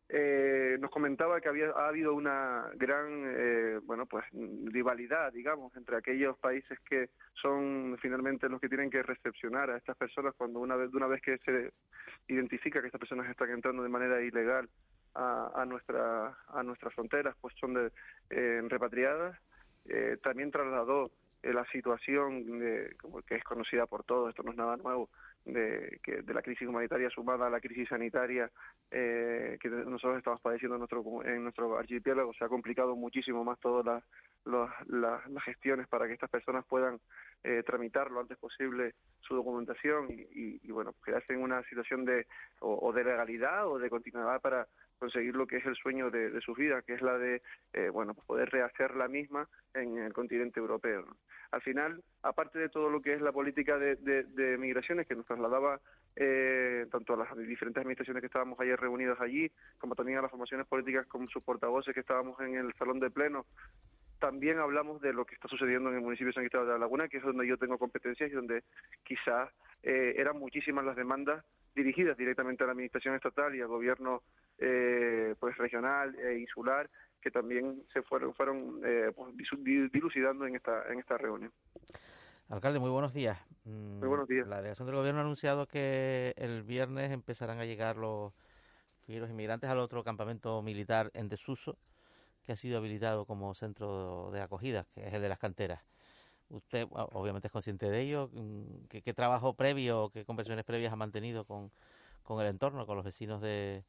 [0.09, 4.23] Eh, nos comentaba que había ha habido una gran eh, bueno pues
[4.65, 7.09] rivalidad digamos entre aquellos países que
[7.41, 11.19] son finalmente los que tienen que recepcionar a estas personas cuando una vez una vez
[11.21, 11.71] que se
[12.27, 14.69] identifica que estas personas están entrando de manera ilegal
[15.15, 17.91] a, a nuestra a nuestras fronteras pues son de,
[18.29, 19.39] eh, repatriadas
[19.89, 21.11] eh, también trasladó
[21.43, 25.09] eh, la situación de, como que es conocida por todos, esto no es nada nuevo,
[25.45, 28.49] de, que, de la crisis humanitaria sumada a la crisis sanitaria
[28.89, 32.33] eh, que nosotros estamos padeciendo en nuestro, en nuestro archipiélago.
[32.33, 33.59] Se ha complicado muchísimo más
[34.43, 36.99] todas las, gestiones para que estas personas puedan
[37.43, 42.27] eh, tramitar lo antes posible su documentación y, y, bueno, quedarse en una situación de
[42.59, 44.67] o, de legalidad o de continuidad para
[44.99, 47.41] conseguir lo que es el sueño de, de sus vidas, que es la de
[47.73, 51.05] eh, bueno poder rehacer la misma en el continente europeo.
[51.51, 55.25] Al final, aparte de todo lo que es la política de, de, migraciones que nos
[55.25, 55.79] trasladaba
[56.15, 60.31] eh, tanto a las diferentes administraciones que estábamos ayer reunidas allí, como también a las
[60.31, 63.45] formaciones políticas con sus portavoces que estábamos en el salón de pleno,
[64.23, 66.79] también hablamos de lo que está sucediendo en el municipio de San Cristóbal de la
[66.79, 68.63] Laguna, que es donde yo tengo competencias y donde
[69.03, 69.49] quizás
[69.83, 71.43] eh, eran muchísimas las demandas
[71.75, 74.23] dirigidas directamente a la administración estatal y al gobierno
[74.59, 79.35] eh, pues regional e insular que también se fueron fueron eh, pues,
[79.91, 81.51] dilucidando en esta en esta reunión.
[82.47, 83.37] Alcalde, muy buenos días.
[83.65, 84.47] Mm, muy buenos días.
[84.47, 88.31] La delegación del gobierno ha anunciado que el viernes empezarán a llegar los,
[89.05, 91.77] los inmigrantes al otro campamento militar en desuso
[92.45, 95.81] que ha sido habilitado como centro de acogida, que es el de las canteras.
[96.49, 98.29] Usted obviamente es consciente de ello.
[98.33, 101.71] Mm, ¿Qué, trabajo previo, qué conversaciones previas ha mantenido con,
[102.21, 103.83] con el entorno, con los vecinos de,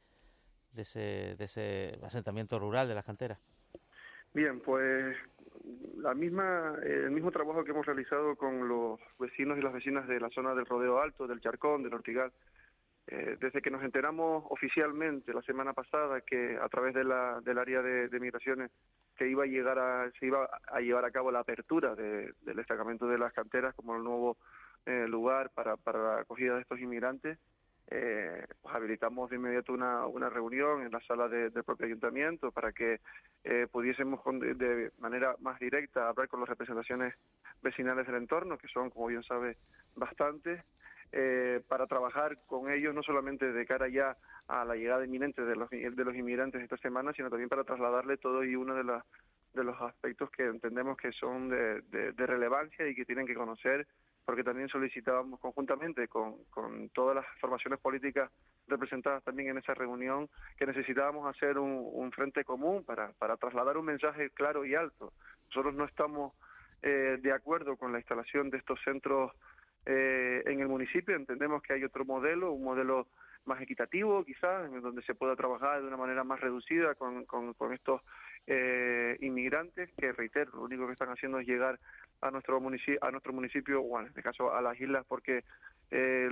[0.73, 3.39] de, ese, de ese asentamiento rural de las canteras?
[4.33, 5.17] Bien, pues
[5.99, 10.21] la misma, el mismo trabajo que hemos realizado con los vecinos y las vecinas de
[10.21, 12.33] la zona del Rodeo Alto, del Charcón, del Ortigal,
[13.07, 17.59] eh, desde que nos enteramos oficialmente la semana pasada que a través de la, del
[17.59, 18.71] área de, de migraciones
[19.17, 22.57] que iba a llegar a, se iba a llevar a cabo la apertura de, del
[22.57, 24.37] destacamento de las canteras como el nuevo
[24.87, 27.39] eh, lugar para, para la acogida de estos inmigrantes,
[27.91, 32.51] eh, pues habilitamos de inmediato una, una reunión en la sala de, del propio ayuntamiento
[32.51, 33.01] para que
[33.45, 37.15] eh, pudiésemos con, de, manera más directa hablar con las representaciones
[37.63, 39.57] vecinales del entorno, que son, como bien sabe,
[39.95, 40.63] bastantes,
[41.17, 44.17] eh, para trabajar con ellos no solamente de cara ya
[44.49, 48.17] a la llegada inminente de los, de los inmigrantes esta semana, sino también para trasladarle
[48.17, 49.05] todo y uno de, la,
[49.53, 53.87] de los aspectos que entendemos que son de, de, relevancia y que tienen que conocer
[54.25, 58.29] porque también solicitábamos conjuntamente con, con, todas las formaciones políticas
[58.67, 63.77] representadas también en esa reunión que necesitábamos hacer un, un frente común para, para, trasladar
[63.77, 65.13] un mensaje claro y alto.
[65.47, 66.33] Nosotros no estamos
[66.83, 69.31] eh, de acuerdo con la instalación de estos centros
[69.87, 73.07] eh, en el municipio entendemos que hay otro modelo, un modelo
[73.45, 77.73] más equitativo quizás, en donde se pueda trabajar de una manera más reducida con, con,
[77.73, 78.01] estos
[78.47, 81.79] eh, inmigrantes que, reitero, lo único que están haciendo es llegar
[82.23, 85.45] a nuestro municipio, a nuestro municipio, o en este caso a las islas, porque
[85.91, 86.31] eh,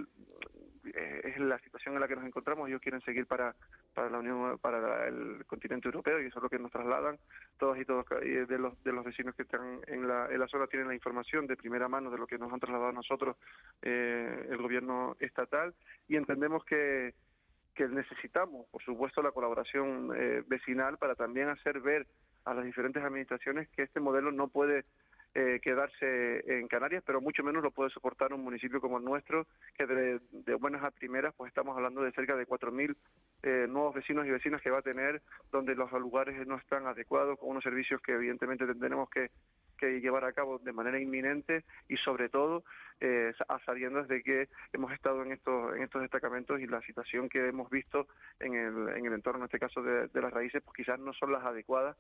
[0.85, 2.69] es la situación en la que nos encontramos.
[2.69, 3.55] Ellos quieren seguir para,
[3.95, 7.19] para la Unión, para el continente europeo y eso es lo que nos trasladan.
[7.59, 10.67] Todos y todos de los, de los vecinos que están en la, en la zona
[10.67, 13.37] tienen la información de primera mano de lo que nos han trasladado nosotros
[13.83, 15.75] eh, el gobierno estatal
[16.09, 17.15] y entendemos que
[17.75, 22.07] que necesitamos, por supuesto, la colaboración eh, vecinal para también hacer ver
[22.45, 24.85] a las diferentes administraciones que este modelo no puede
[25.35, 29.47] eh, quedarse en Canarias, pero mucho menos lo puede soportar un municipio como el nuestro,
[29.77, 32.95] que de, de buenas a primeras, pues estamos hablando de cerca de 4.000
[33.43, 37.39] eh, nuevos vecinos y vecinas que va a tener, donde los lugares no están adecuados,
[37.39, 39.31] con unos servicios que evidentemente tendremos que
[40.01, 42.63] llevar a cabo de manera inminente y sobre todo
[43.01, 47.29] eh, a sabiendas de que hemos estado en estos en estos destacamentos y la situación
[47.29, 48.07] que hemos visto
[48.39, 51.13] en el, en el entorno, en este caso de, de las raíces, pues quizás no
[51.15, 51.97] son las adecuadas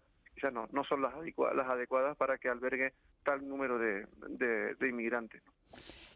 [0.51, 2.93] no, son las adecuadas, para que albergue
[3.25, 5.43] tal número de, de, inmigrantes.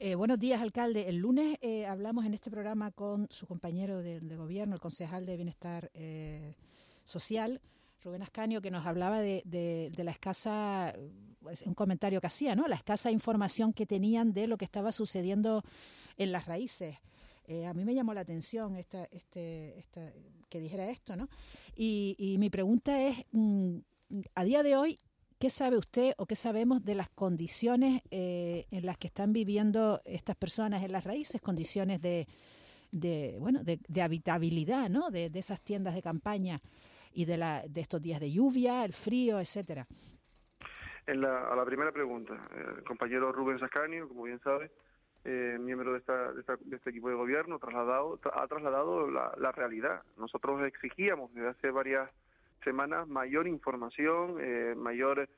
[0.00, 1.08] Eh, buenos días, alcalde.
[1.08, 5.36] El lunes eh, hablamos en este programa con su compañero de, gobierno, el concejal de
[5.36, 6.54] Bienestar eh,
[7.04, 7.60] Social,
[8.02, 10.94] Rubén Ascanio, que nos hablaba de, la escasa,
[11.40, 12.66] pues, un comentario que hacía, ¿no?
[12.66, 15.62] La escasa información que tenían de lo que estaba sucediendo
[16.16, 16.98] en las raíces.
[17.68, 20.12] A mí me llamó la atención esta, este, esta,
[20.48, 21.28] que dijera esto, ¿no?
[21.76, 23.78] Y, mi pregunta es, mmm,
[24.34, 24.98] a día de hoy,
[25.38, 30.00] ¿qué sabe usted o qué sabemos de las condiciones eh, en las que están viviendo
[30.04, 32.26] estas personas en las raíces, condiciones de,
[32.92, 35.10] de bueno, de, de habitabilidad, ¿no?
[35.10, 36.60] De, de, esas tiendas de campaña
[37.12, 39.86] y de, la, de estos días de lluvia, el frío, etcétera.
[41.06, 42.34] En la, a la primera pregunta,
[42.76, 44.70] el compañero Rubén Sascanio, como bien sabe,
[45.24, 49.10] eh, miembro de, esta, de, esta, de, este equipo de gobierno, trasladado, tra ha trasladado
[49.10, 50.02] la, la, realidad.
[50.16, 52.10] Nosotros exigíamos desde hace varias
[52.64, 55.28] semanas mayor información, eh, mayor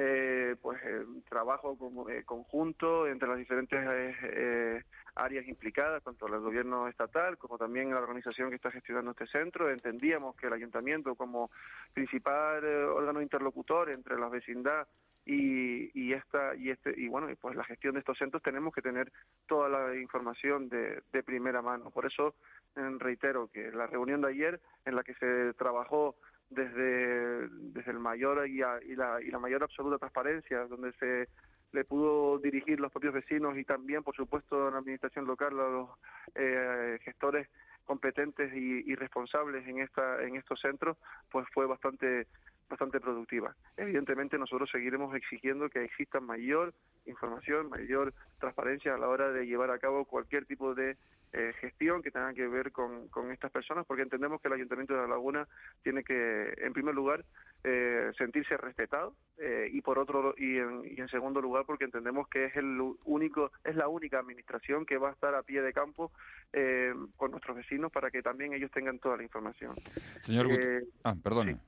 [0.00, 3.80] eh, pues eh, trabajo como, eh, conjunto entre las diferentes
[4.22, 4.84] eh,
[5.16, 9.68] áreas implicadas, tanto el gobierno estatal como también la organización que está gestionando este centro.
[9.68, 11.50] Entendíamos que el ayuntamiento como
[11.92, 14.86] principal órgano interlocutor entre la vecindad
[15.26, 18.80] y, y esta y este y bueno pues la gestión de estos centros tenemos que
[18.80, 19.12] tener
[19.46, 22.34] toda la información de, de primera mano por eso
[22.74, 26.16] reitero que la reunión de ayer en la que se trabajó
[26.50, 31.28] desde, desde el mayor y, a, y, la, y la mayor absoluta transparencia, donde se
[31.72, 35.90] le pudo dirigir los propios vecinos y también, por supuesto, en la administración local, los
[36.34, 37.48] eh, gestores
[37.84, 40.96] competentes y, y, responsables en esta en estos centros,
[41.30, 42.26] pues fue bastante
[42.68, 43.54] bastante productiva.
[43.76, 46.74] Evidentemente nosotros seguiremos exigiendo que exista mayor
[47.06, 50.96] información, mayor transparencia a la hora de llevar a cabo cualquier tipo de
[51.32, 54.94] eh, gestión que tenga que ver con, con, estas personas, porque entendemos que el Ayuntamiento
[54.94, 55.46] de La Laguna
[55.82, 57.24] tiene que, en primer lugar,
[57.64, 62.28] eh, sentirse respetado eh, y por otro y en, y en, segundo lugar porque entendemos
[62.28, 65.72] que es el único es la única administración que va a estar a pie de
[65.72, 66.12] campo
[66.52, 69.74] eh, con nuestros vecinos para que también ellos tengan toda la información.
[70.22, 70.46] Señor,
[71.02, 71.54] ah, perdone.
[71.54, 71.60] Sí.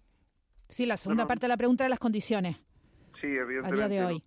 [0.71, 0.87] Sí.
[0.87, 2.57] la segunda parte de la pregunta de las condiciones.
[3.21, 3.85] Sí, evidentemente.
[3.85, 4.25] A día de hoy.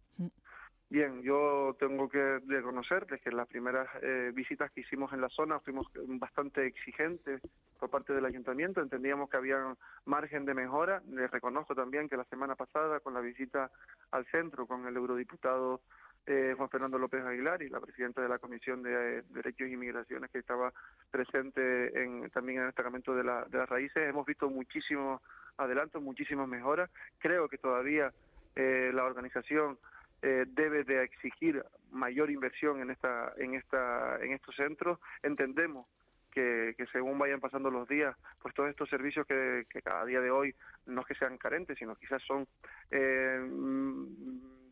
[0.94, 5.30] Bien, yo tengo que reconocer que en las primeras eh, visitas que hicimos en la
[5.30, 7.42] zona fuimos bastante exigentes
[7.80, 9.76] por parte del ayuntamiento, entendíamos que había
[10.06, 11.02] margen de mejora.
[11.10, 13.72] Les reconozco también que la semana pasada, con la visita
[14.12, 15.82] al centro con el eurodiputado
[16.26, 19.74] eh, Juan Fernando López Aguilar y la presidenta de la Comisión de eh, Derechos y
[19.74, 20.72] Inmigraciones que estaba
[21.12, 24.08] presente en, también en el destacamento de, la, de las raíces.
[24.10, 25.22] Hemos visto muchísimos
[25.58, 26.90] adelantos, muchísimas mejoras.
[27.20, 28.12] Creo que todavía
[28.56, 29.78] eh, la organización
[30.22, 35.86] eh, debe de exigir mayor inversión en esta en esta en estos centros entendemos
[36.32, 40.22] que, que según vayan pasando los días pues todos estos servicios que, que cada día
[40.22, 40.56] de hoy
[40.86, 42.48] no es que sean carentes sino quizás son
[42.90, 43.38] eh,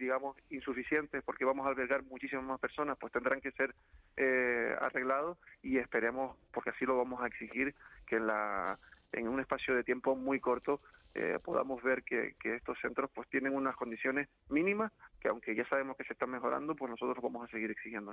[0.02, 3.74] digamos insuficientes porque vamos a albergar muchísimas más personas pues tendrán que ser
[4.18, 7.76] eh, arreglados y esperemos porque así lo vamos a exigir
[8.08, 8.80] que la
[9.14, 10.82] en un espacio de tiempo muy corto
[11.14, 15.68] eh, podamos ver que, que, estos centros pues tienen unas condiciones mínimas que aunque ya
[15.68, 18.12] sabemos que se están mejorando pues nosotros vamos a seguir exigiendo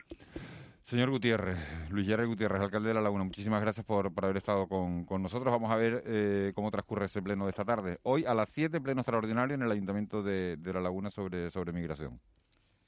[0.88, 1.58] Señor Gutiérrez,
[1.90, 5.22] Luis Gerard Gutiérrez, alcalde de La Laguna, muchísimas gracias por, por haber estado con, con,
[5.22, 5.52] nosotros.
[5.52, 7.98] Vamos a ver eh, cómo transcurre ese pleno de esta tarde.
[8.04, 11.72] Hoy a las 7, pleno extraordinario en el Ayuntamiento de, de La Laguna sobre, sobre
[11.72, 12.18] migración.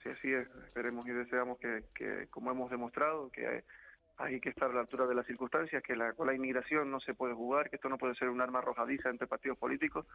[0.02, 0.48] Sí, así es.
[0.64, 3.60] Esperemos y deseamos que, que como hemos demostrado, que hay
[4.40, 7.14] que estar a la altura de las circunstancias, que la, con la inmigración no se
[7.14, 10.06] puede jugar, que esto no puede ser un arma arrojadiza entre partidos políticos.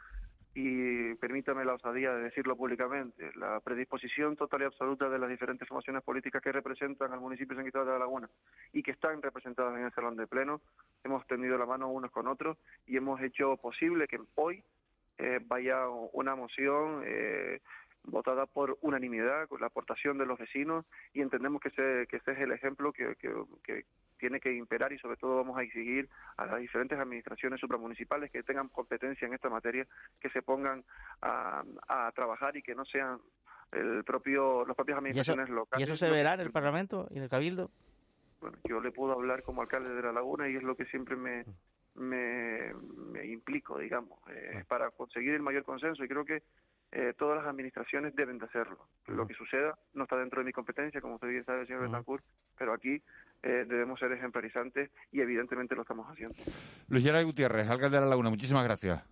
[0.54, 5.68] Y permítame la osadía de decirlo públicamente, la predisposición total y absoluta de las diferentes
[5.68, 8.30] formaciones políticas que representan al municipio de San Cristóbal de la Laguna
[8.72, 10.62] y que están representadas en el Salón de Pleno,
[11.04, 14.64] hemos tendido la mano unos con otros y hemos hecho posible que hoy
[15.18, 17.62] eh, vaya una moción eh,
[18.08, 22.32] votada por unanimidad, con la aportación de los vecinos, y entendemos que ese, que ese
[22.32, 23.34] es el ejemplo que, que,
[23.64, 23.86] que,
[24.18, 28.44] tiene que imperar y sobre todo vamos a exigir a las diferentes administraciones supramunicipales que
[28.44, 29.86] tengan competencia en esta materia,
[30.22, 30.86] que se pongan
[31.22, 33.20] a, a trabajar y que no sean
[33.72, 35.88] el propio, las propias administraciones ¿Y eso, locales.
[35.88, 37.72] ¿Y eso se verá en el Parlamento y en el Cabildo?
[38.40, 41.16] Bueno, yo le puedo hablar como alcalde de La Laguna y es lo que siempre
[41.16, 41.46] me,
[41.96, 46.44] me, me implico, digamos, eh, para conseguir el mayor consenso y creo que
[46.92, 48.78] eh, todas las administraciones deben de hacerlo.
[49.08, 49.16] Uh -huh.
[49.16, 51.86] Lo que suceda no está dentro de mi competencia, como usted bien sabe, señor uh
[51.86, 51.88] -huh.
[51.88, 52.24] Betancourt,
[52.58, 53.02] pero aquí
[53.44, 56.36] eh, debemos ser ejemplarizantes y evidentemente lo estamos haciendo.
[56.88, 59.04] Luis Gerard Gutiérrez, alcalde de La Laguna, muchísimas gracias.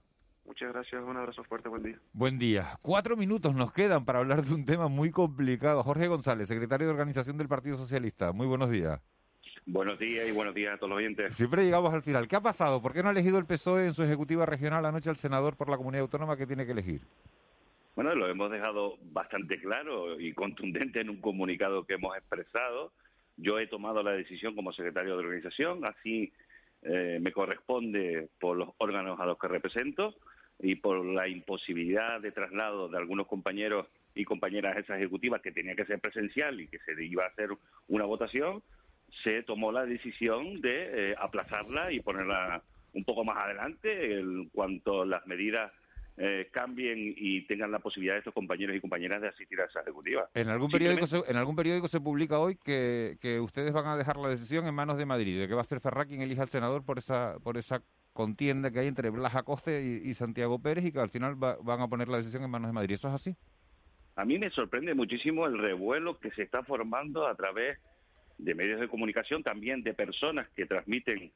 [0.46, 1.98] Muchas gracias, un abrazo fuerte, buen día.
[2.12, 2.78] Buen día.
[2.82, 5.84] Cuatro minutos nos quedan para hablar de un tema muy complicado.
[5.84, 9.00] Jorge González, secretario de Organización del Partido Socialista, muy buenos días.
[9.66, 11.34] Buenos días y buenos días a todos los oyentes.
[11.36, 12.28] Siempre llegamos al final.
[12.28, 12.82] ¿Qué ha pasado?
[12.82, 15.70] ¿Por qué no ha elegido el PSOE en su ejecutiva regional anoche al senador por
[15.70, 17.02] la comunidad autónoma que tiene que elegir?
[17.96, 22.92] Bueno, lo hemos dejado bastante claro y contundente en un comunicado que hemos expresado.
[23.38, 26.34] Yo he tomado la decisión como secretario de organización, así
[26.82, 30.16] eh, me corresponde por los órganos a los que represento
[30.60, 35.52] y por la imposibilidad de traslado de algunos compañeros y compañeras a esa ejecutiva que
[35.52, 37.50] tenía que ser presencial y que se iba a hacer
[37.88, 38.64] una votación,
[39.24, 42.64] se tomó la decisión de eh, aplazarla y ponerla
[42.94, 45.72] un poco más adelante en cuanto las medidas
[46.18, 49.82] eh, cambien y tengan la posibilidad de estos compañeros y compañeras de asistir a esa
[49.82, 50.30] ejecutiva.
[50.34, 53.98] En algún periódico se, en algún periódico se publica hoy que, que ustedes van a
[53.98, 56.44] dejar la decisión en manos de Madrid, de que va a ser Ferrá quien elija
[56.44, 57.82] al senador por esa por esa
[58.14, 61.58] contienda que hay entre Blas Acoste y, y Santiago Pérez y que al final va,
[61.64, 62.94] van a poner la decisión en manos de Madrid.
[62.94, 63.36] ¿Eso es así?
[64.16, 67.80] A mí me sorprende muchísimo el revuelo que se está formando a través
[68.38, 71.32] de medios de comunicación, también de personas que transmiten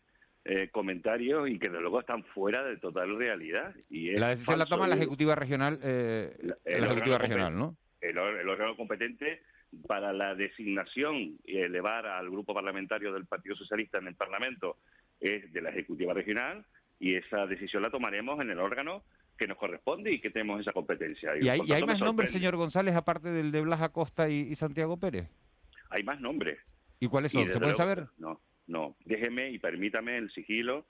[0.50, 3.76] eh, comentarios y que desde luego están fuera de total realidad.
[3.90, 7.76] Y la decisión la toma la Ejecutiva Regional, eh, el, la Ejecutiva Regional, ¿no?
[8.00, 9.42] El, el, órgano competente
[9.88, 14.78] para la designación y elevar al grupo parlamentario del Partido Socialista en el Parlamento
[15.20, 16.66] es de la Ejecutiva Regional
[16.98, 19.04] y esa decisión la tomaremos en el órgano
[19.38, 21.32] que nos corresponde y que tenemos esa competencia.
[21.38, 24.40] ¿Y, ¿Y hay, ¿y hay más nombres, señor González, aparte del de Blas Acosta y,
[24.40, 25.30] y Santiago Pérez?
[25.90, 26.58] Hay más nombres.
[27.02, 27.44] ¿Y cuáles son?
[27.44, 28.08] ¿Se puede luego, saber?
[28.18, 28.96] No, no.
[29.06, 30.86] Déjeme y permítame el sigilo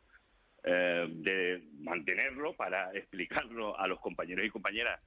[0.64, 5.00] eh, de mantenerlo para explicarlo a los compañeros y compañeras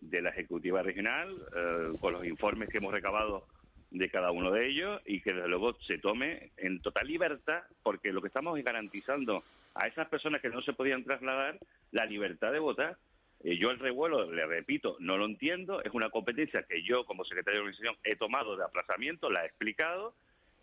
[0.00, 3.46] de la Ejecutiva Regional eh, con los informes que hemos recabado
[3.90, 8.12] de cada uno de ellos y que desde luego se tome en total libertad porque
[8.12, 9.44] lo que estamos es garantizando
[9.74, 11.58] a esas personas que no se podían trasladar
[11.92, 12.96] la libertad de votar.
[13.44, 17.24] Eh, yo el revuelo, le repito, no lo entiendo, es una competencia que yo como
[17.24, 20.14] secretario de organización he tomado de aplazamiento, la he explicado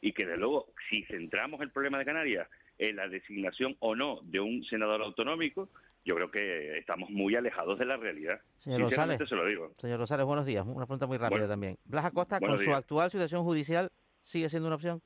[0.02, 4.20] y que, de luego, si centramos el problema de Canarias en la designación o no
[4.24, 5.70] de un senador autonómico,
[6.04, 8.42] yo creo que estamos muy alejados de la realidad.
[8.58, 9.72] Señor Rosales, se lo digo.
[9.78, 10.66] señor Rosales, buenos días.
[10.66, 11.78] Una pregunta muy rápida Bueno, también.
[11.86, 13.92] ¿Blas Acosta, con su actual situación judicial,
[14.24, 15.02] sigue siendo una opción?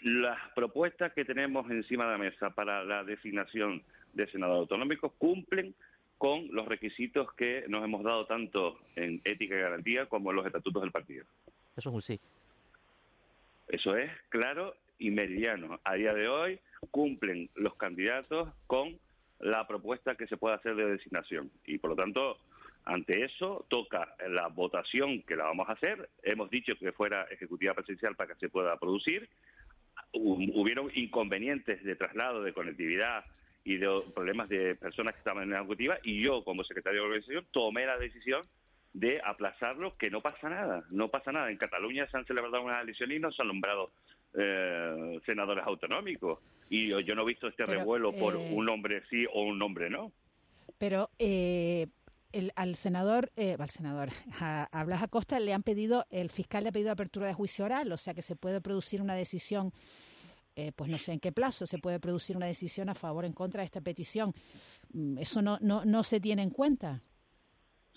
[0.00, 3.82] Las propuestas que tenemos encima de la mesa para la designación
[4.14, 5.74] de senador autonómico cumplen
[6.16, 10.46] con los requisitos que nos hemos dado tanto en ética y garantía como en los
[10.46, 11.24] estatutos del partido.
[11.76, 12.20] Eso es un sí.
[13.68, 15.80] Eso es claro y meridiano.
[15.84, 16.60] A día de hoy
[16.90, 18.98] cumplen los candidatos con
[19.40, 22.38] la propuesta que se puede hacer de designación y por lo tanto
[22.86, 26.10] Ante eso, toca la votación que la vamos a hacer.
[26.22, 29.28] Hemos dicho que fuera ejecutiva presidencial para que se pueda producir.
[30.12, 33.24] Hubieron inconvenientes de traslado, de conectividad
[33.64, 37.06] y de problemas de personas que estaban en la ejecutiva y yo, como secretario de
[37.06, 38.42] organización, tomé la decisión
[38.94, 41.50] de aplazarlo, que no pasa nada, no pasa nada.
[41.50, 43.90] En Cataluña se han celebrado unas elecciones y no se han nombrado
[44.34, 46.38] eh, senadores autonómicos.
[46.70, 49.90] Y yo, no he visto este revuelo por eh, un nombre sí o un nombre
[49.90, 50.12] no.
[50.78, 51.86] Pero eh,
[52.34, 56.70] el, al senador, eh, al senador, a, Blas Acosta le han pedido, el fiscal le
[56.70, 59.72] ha pedido apertura de juicio oral, o sea que se puede producir una decisión,
[60.56, 63.26] eh, pues no sé en qué plazo, se puede producir una decisión a favor o
[63.26, 64.34] en contra de esta petición.
[64.92, 67.00] Mm, ¿Eso no, no, no se tiene en cuenta?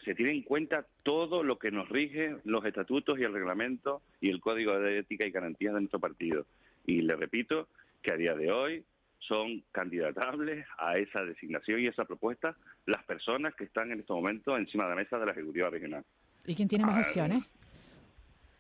[0.08, 4.30] Se tiene en cuenta todo lo que nos rige los estatutos y el reglamento y
[4.30, 6.46] el código de ética y garantías de nuestro partido.
[6.86, 7.68] Y le repito
[8.02, 8.86] que a día de hoy
[9.20, 12.56] son candidatables a esa designación y esa propuesta
[12.86, 16.06] las personas que están en este momento encima de la mesa de la Ejecutiva Regional.
[16.46, 17.44] ¿Y quién tiene más ah, opciones?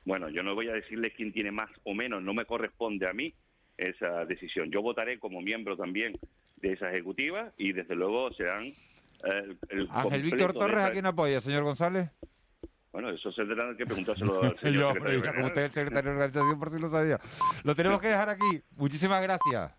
[0.04, 3.14] Bueno, yo no voy a decirle quién tiene más o menos, no me corresponde a
[3.14, 3.34] mí
[3.78, 4.70] esa decisión.
[4.70, 6.20] Yo votaré como miembro también
[6.58, 8.74] de esa ejecutiva y desde luego serán
[9.24, 12.10] el, Ángel Víctor Torres, ¿a quién apoya, señor González?
[12.92, 15.34] Bueno, eso se tendrá que preguntárselo al señor secretario.
[15.34, 17.20] como usted es el secretario de organización, por si lo sabía.
[17.64, 18.64] Lo tenemos que dejar aquí.
[18.76, 19.72] Muchísimas gracias.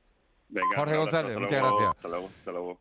[0.77, 1.91] Jorge González, muchas gracias.
[1.91, 2.81] Hasta luego, hasta luego.